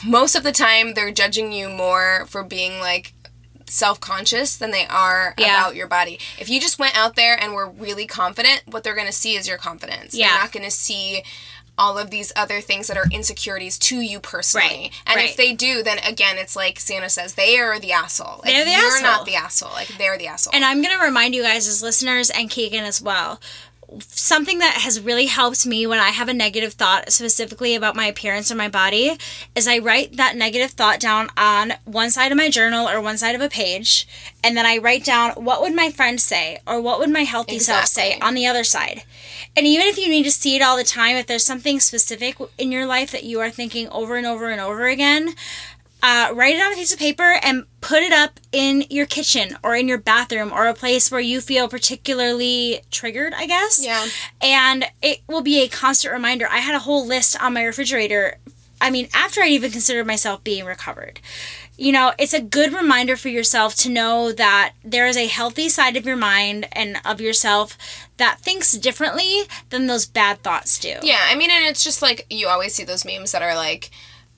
[0.06, 3.14] most of the time they're judging you more for being, like,
[3.68, 5.62] self-conscious than they are Yeah.
[5.62, 6.20] about your body.
[6.38, 9.36] If you just went out there and were really confident, what they're going to see
[9.36, 10.14] is your confidence.
[10.14, 10.30] Yeah.
[10.30, 11.24] They're not going to see
[11.78, 14.66] all of these other things that are insecurities to you personally.
[14.68, 15.30] Right, And right.
[15.30, 18.40] if they do, then again, it's like Sienna says, they are the asshole.
[18.44, 19.02] Like, They're the you're asshole.
[19.02, 19.72] not the asshole.
[19.74, 20.54] Like they're the asshole.
[20.56, 23.42] And I'm going to remind you guys, as listeners and Keegan as well,
[24.00, 28.06] something that has really helped me when I have a negative thought, specifically about my
[28.06, 29.18] appearance or my body,
[29.56, 33.18] is I write that negative thought down on one side of my journal or one
[33.18, 34.08] side of a page.
[34.44, 37.60] And then I write down what would my friend say or what would my healthy
[37.60, 39.04] self say on the other side.
[39.56, 42.38] And even if you need to see it all the time, if there's something specific
[42.58, 45.36] in your life that you are thinking over and over and over again,
[46.06, 49.58] uh, write it on a piece of paper and put it up in your kitchen
[49.64, 53.84] or in your bathroom or a place where you feel particularly triggered, I guess.
[53.84, 54.06] Yeah.
[54.40, 56.48] And it will be a constant reminder.
[56.48, 58.38] I had a whole list on my refrigerator.
[58.80, 61.22] I mean, after I even considered myself being recovered.
[61.76, 65.70] You know, it's a good reminder for yourself to know that there is a healthy
[65.70, 67.78] side of your mind and of yourself
[68.18, 69.42] that thinks differently
[69.72, 70.98] than those bad thoughts do.
[71.02, 73.90] yeah, I mean, and it's just like you always see those memes that are like,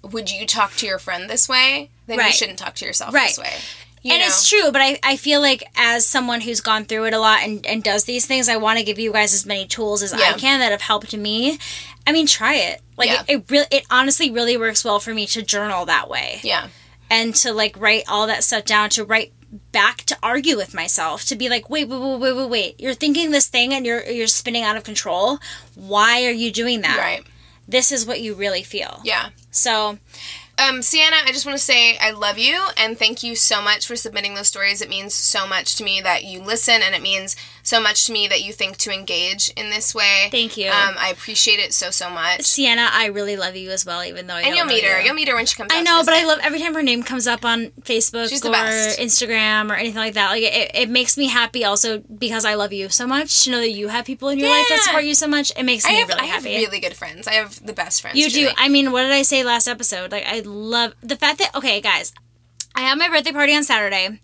[0.04, 1.90] would you talk to your friend this way?
[2.06, 3.28] Then you shouldn't talk to yourself Right.
[3.30, 3.54] this way.
[4.04, 4.28] You and know?
[4.28, 7.42] it's true, but I, I feel like as someone who's gone through it a lot
[7.44, 10.14] and, and does these things, I want to give you guys as many tools as
[10.14, 11.58] I can that have helped me.
[12.06, 12.82] I mean, try it.
[12.96, 13.24] Like Yeah.
[13.28, 16.68] it, it really, it honestly really works well for me to journal that way Yeah.
[17.10, 19.34] and to like write all that stuff down to write
[19.72, 22.94] back to argue with myself to be like wait wait wait wait wait wait you're
[22.94, 25.40] thinking this thing and you're you're spinning out of control
[25.74, 27.24] why are you doing that Right.
[27.68, 29.30] This is what you really feel Yeah.
[29.52, 29.98] so
[30.60, 33.86] Um, Sienna, I just want to say I love you and thank you so much
[33.86, 34.82] for submitting those stories.
[34.82, 37.36] It means so much to me that you listen and it means
[37.68, 40.30] so much to me that you think to engage in this way.
[40.32, 40.70] Thank you.
[40.70, 42.44] Um, I appreciate it so, so much.
[42.44, 45.00] sienna i really love you as well even though i and you'll meet her.
[45.00, 45.08] you.
[45.08, 47.04] You'll meet her when she comes I know, but I love every time her name
[47.04, 48.52] comes up on Facebook She's or.
[48.52, 50.30] Instagram or anything like that.
[50.32, 53.60] Like it, it makes me happy also because I love you so much to know
[53.60, 55.52] that you have people in your life that support you so much.
[55.58, 56.56] It makes I me have, really I have happy.
[56.56, 57.28] really good friends.
[57.28, 58.18] I have the best friends.
[58.18, 58.50] you do.
[58.58, 60.12] I mean, what did I say last episode?
[60.12, 62.14] Like I love the fact that okay, guys,
[62.76, 64.20] I have my birthday party on Saturday,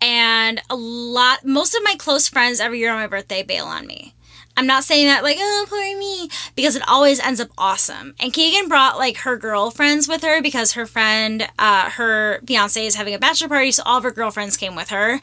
[0.00, 3.86] and a lot, most of my close friends every year on my birthday bail on
[3.86, 4.14] me.
[4.58, 8.14] I'm not saying that like oh poor me because it always ends up awesome.
[8.18, 12.94] And Keegan brought like her girlfriends with her because her friend, uh, her fiance is
[12.94, 15.20] having a bachelor party, so all of her girlfriends came with her.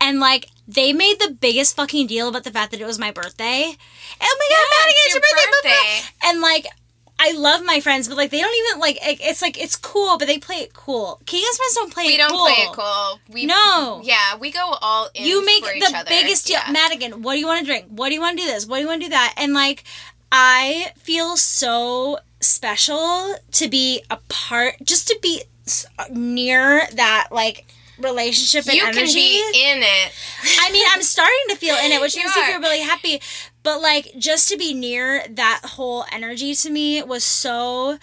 [0.00, 3.10] And like they made the biggest fucking deal about the fact that it was my
[3.10, 3.72] birthday.
[4.20, 6.28] Oh my god, Yeah, Maddie, it's it's your your birthday, birthday.
[6.28, 6.66] And like
[7.26, 10.18] I love my friends, but like they don't even like it- it's like it's cool,
[10.18, 11.20] but they play it cool.
[11.26, 12.44] Keegan's friends don't play we it don't cool.
[12.46, 13.20] play it cool.
[13.28, 14.00] We, No.
[14.04, 15.24] Yeah, we go all in.
[15.26, 16.08] You make for each the other.
[16.08, 16.60] biggest deal.
[16.64, 16.72] Yeah.
[16.72, 17.86] Madigan, what do you want to drink?
[17.88, 18.66] What do you want to do this?
[18.66, 19.34] What do you want to do that?
[19.36, 19.84] And like,
[20.30, 25.42] I feel so special to be a part, just to be
[26.10, 27.66] near that like
[27.98, 29.12] relationship and you energy.
[29.38, 30.12] can be in it.
[30.60, 33.20] I mean, I'm starting to feel in it, which You makes me feel really happy.
[33.64, 37.98] But like, just to be near that whole energy to me was so.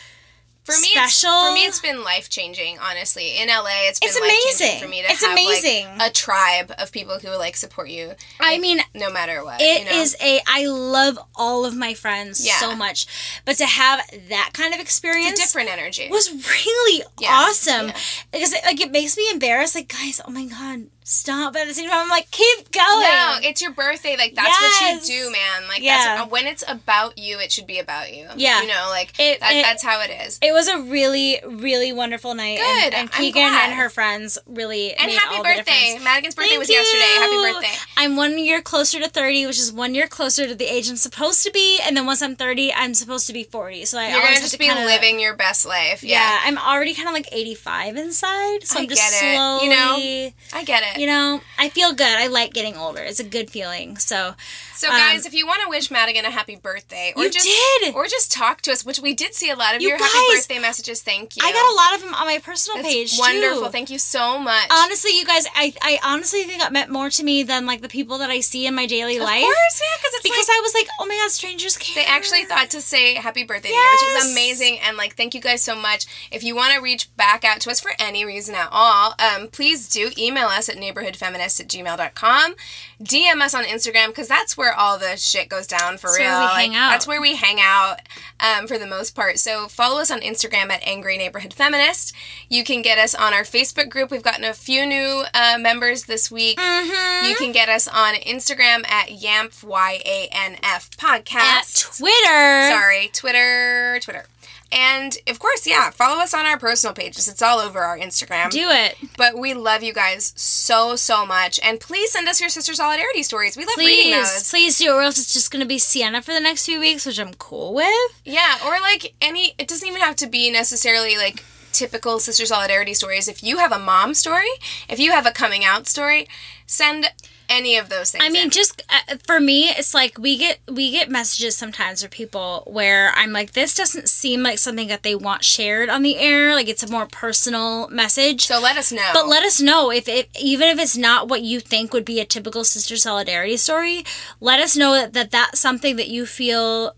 [0.64, 1.48] For me, Special.
[1.48, 2.78] For me, it's been life changing.
[2.80, 4.18] Honestly, in LA, it's been It's
[4.60, 4.80] amazing.
[4.80, 5.98] for me to It's have amazing.
[5.98, 8.12] like a tribe of people who like support you.
[8.40, 9.60] I like, mean, no matter what.
[9.60, 9.92] It you know?
[10.00, 10.40] is a.
[10.48, 12.58] I love all of my friends Yeah.
[12.60, 13.08] so much,
[13.44, 16.10] but to have that kind of experience different energy.
[16.12, 17.98] was really Yeah, awesome yeah.
[18.32, 19.74] because like it makes me embarrassed.
[19.74, 21.54] Like, guys, oh my god, stop!
[21.54, 22.86] But at the same time, I'm like, keep going.
[23.02, 24.16] No, it's your birthday.
[24.16, 24.82] Like that's Yes.
[24.82, 25.68] what you do, man.
[25.68, 26.18] Like Yeah.
[26.18, 28.28] that's, when it's about you, it should be about you.
[28.36, 28.62] Yeah.
[28.62, 30.38] you know, like It- that, it- that's how it is.
[30.42, 32.60] It was a really, really wonderful night.
[32.60, 33.70] and- Good, And, I'm Keegan glad.
[33.70, 35.98] and her friends really and made happy birthday!
[36.04, 37.04] Madigan's birthday Thank was yesterday.
[37.20, 37.76] Happy birthday!
[37.98, 40.96] I'm one year closer to 30, which is one year closer to the age I'm
[40.96, 41.80] supposed to be.
[41.80, 43.86] And then once I'm 30, I'm supposed to be 40.
[43.86, 46.04] So I You're always gonna have just to be kinda- living your best life.
[46.04, 46.20] Yeah.
[46.20, 48.66] Yeah, I'm already kind of like 85 inside.
[48.68, 49.36] So I I'm just get it.
[49.36, 49.64] slowly.
[49.66, 51.00] You know, I get it.
[51.00, 52.08] you know, I feel good.
[52.18, 53.02] I like getting older.
[53.02, 53.98] It's a good feeling.
[53.98, 54.36] So,
[54.82, 57.94] So Um, guys, if you want to wish Madigan a happy birthday, or just did!
[57.94, 60.18] or just talk to us, which we did see a lot of You your happy
[60.36, 61.04] birthday messages.
[61.04, 61.44] Thank you.
[61.46, 63.14] I got a lot of them on my personal It's page.
[63.20, 63.66] wonderful.
[63.68, 63.70] Too.
[63.72, 64.66] Thank you so much.
[64.72, 67.90] Honestly, you guys, I, I honestly think it meant more to me than like the
[67.90, 69.22] people that I see in my daily life.
[69.22, 69.44] of life.
[69.44, 72.04] course, yeah, because it's Because like, I was like, oh my god, strangers care.
[72.04, 74.80] They actually thought to say happy birthday to you, which is amazing.
[74.80, 76.08] And like, thank you guys so much.
[76.32, 79.48] If you want to reach back out to us for any reason at all, um,
[79.50, 82.56] please do email us at neighborhoodfeminist at gmail.com.
[83.02, 86.30] DM us on Instagram because that's where all the shit goes down for That's real.
[86.30, 86.90] where we hang Like, out.
[86.92, 87.98] That's where we hang out
[88.40, 89.40] um, for the most part.
[89.40, 92.14] So follow us on Instagram at Angry Neighborhood Feminist.
[92.50, 94.12] You can get us on our Facebook group.
[94.12, 96.58] We've gotten a few new uh, members this week.
[96.60, 97.28] Mm-hmm.
[97.28, 101.98] You can get us on Instagram at YANF, Y A N F at podcast.
[101.98, 102.70] Twitter.
[102.70, 104.26] Sorry, Twitter, Twitter.
[104.72, 107.28] And of course, yeah, follow us on our personal pages.
[107.28, 108.50] It's all over our Instagram.
[108.52, 108.96] Do it.
[109.18, 111.60] but we love you guys so, so much.
[111.64, 113.58] And please send us your sister solidarity stories.
[113.58, 114.50] We love reading Please, those.
[114.50, 117.20] please do, or else it's just gonna be Sienna for the next few weeks, which
[117.20, 118.22] I'm cool with.
[118.24, 121.44] Yeah, or like any, it doesn't even have to be necessarily like
[121.74, 123.28] typical sister solidarity stories.
[123.28, 124.50] If you have a mom story,
[124.90, 126.28] if you have a coming out story,
[126.66, 127.12] send
[127.52, 128.24] any of those things.
[128.24, 128.50] I mean, in.
[128.50, 133.12] just uh, for me, it's like we get we get messages sometimes from people where
[133.16, 136.56] I'm like, this doesn't seem like something that they want shared on the air.
[136.56, 138.46] Like it's a more personal message.
[138.46, 139.12] so let us know.
[139.14, 142.20] But let us know if it, even if it's not what you think would be
[142.20, 144.04] a typical sister solidarity story.
[144.40, 146.96] Let us know that, that that's something that you feel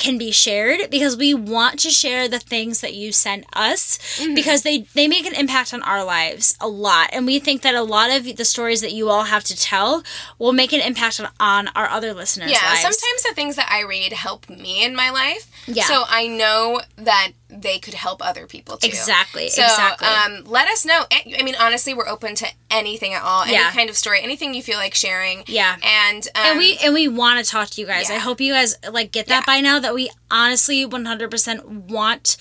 [0.00, 4.34] can be shared because we want to share the things that you send us Mm-hmm.
[4.34, 7.74] because they they make an impact on our lives a lot and we think that
[7.74, 10.02] a lot of the stories that you all have to tell
[10.38, 12.80] will make an impact on, on our other listeners yeah, lives.
[12.80, 15.49] sometimes the things that I read help me in my life.
[15.66, 15.84] Yeah.
[15.84, 18.86] So I know that they could help other people too.
[18.88, 20.06] Exactly, So exactly.
[20.06, 21.04] um, let us know.
[21.10, 23.70] I mean, honestly, we're open to anything at all, any Yeah.
[23.72, 25.44] kind of story, anything you feel like sharing.
[25.46, 25.76] Yeah.
[25.82, 28.08] And um, and we and we want to talk to you guys.
[28.08, 28.16] yeah.
[28.16, 29.54] I hope you guys like get that Yeah.
[29.54, 32.36] by now that we honestly 100% want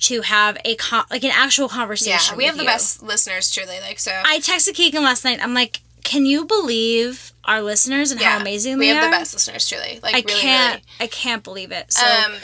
[0.00, 2.32] to have a con- like an actual conversation.
[2.34, 3.78] yeah, we have the best listeners, truly.
[3.80, 4.10] Like so.
[4.24, 5.38] I texted Keegan last night.
[5.42, 5.80] I'm like,
[6.12, 8.96] can you believe our listeners and yeah, how amazing we they are?
[8.96, 9.98] We have the best listeners, truly.
[10.02, 10.74] Like I really, can't.
[10.74, 10.86] really.
[11.00, 11.90] I can't believe it.
[11.90, 12.34] So Um,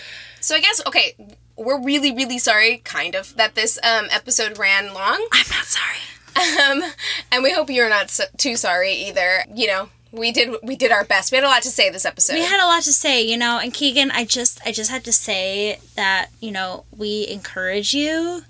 [0.40, 1.14] so I guess okay,
[1.54, 5.22] we're really, really sorry, kind of, that this um episode ran long.
[5.32, 5.98] I'm not sorry.
[6.38, 6.82] Um,
[7.30, 9.44] and we hope you're not so, too sorry either.
[9.54, 11.30] You know, we did we did our best.
[11.30, 12.34] We had a lot to say this episode.
[12.34, 15.04] We had a lot to say, you know, and Keegan, I just I just had
[15.04, 18.44] to say that, you know, we encourage you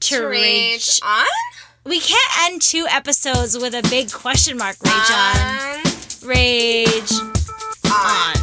[0.00, 0.32] to, to rage.
[0.32, 1.26] rage on.
[1.86, 5.36] We can't end two episodes with a big question mark, rage on.
[5.36, 5.84] On.
[6.28, 8.34] Rage on.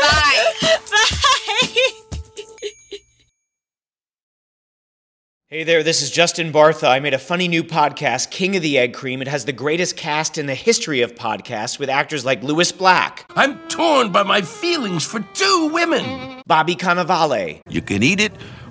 [0.00, 0.52] Bye.
[0.90, 1.16] Bye.
[5.48, 6.88] Hey there, this is Justin Bartha.
[6.88, 9.22] I made a funny new podcast, King of the Egg Cream.
[9.22, 13.24] It has the greatest cast in the history of podcasts with actors like Lewis Black,
[13.36, 16.42] I'm torn by my feelings for two women.
[16.48, 18.32] Bobby Cannavale, You can eat it,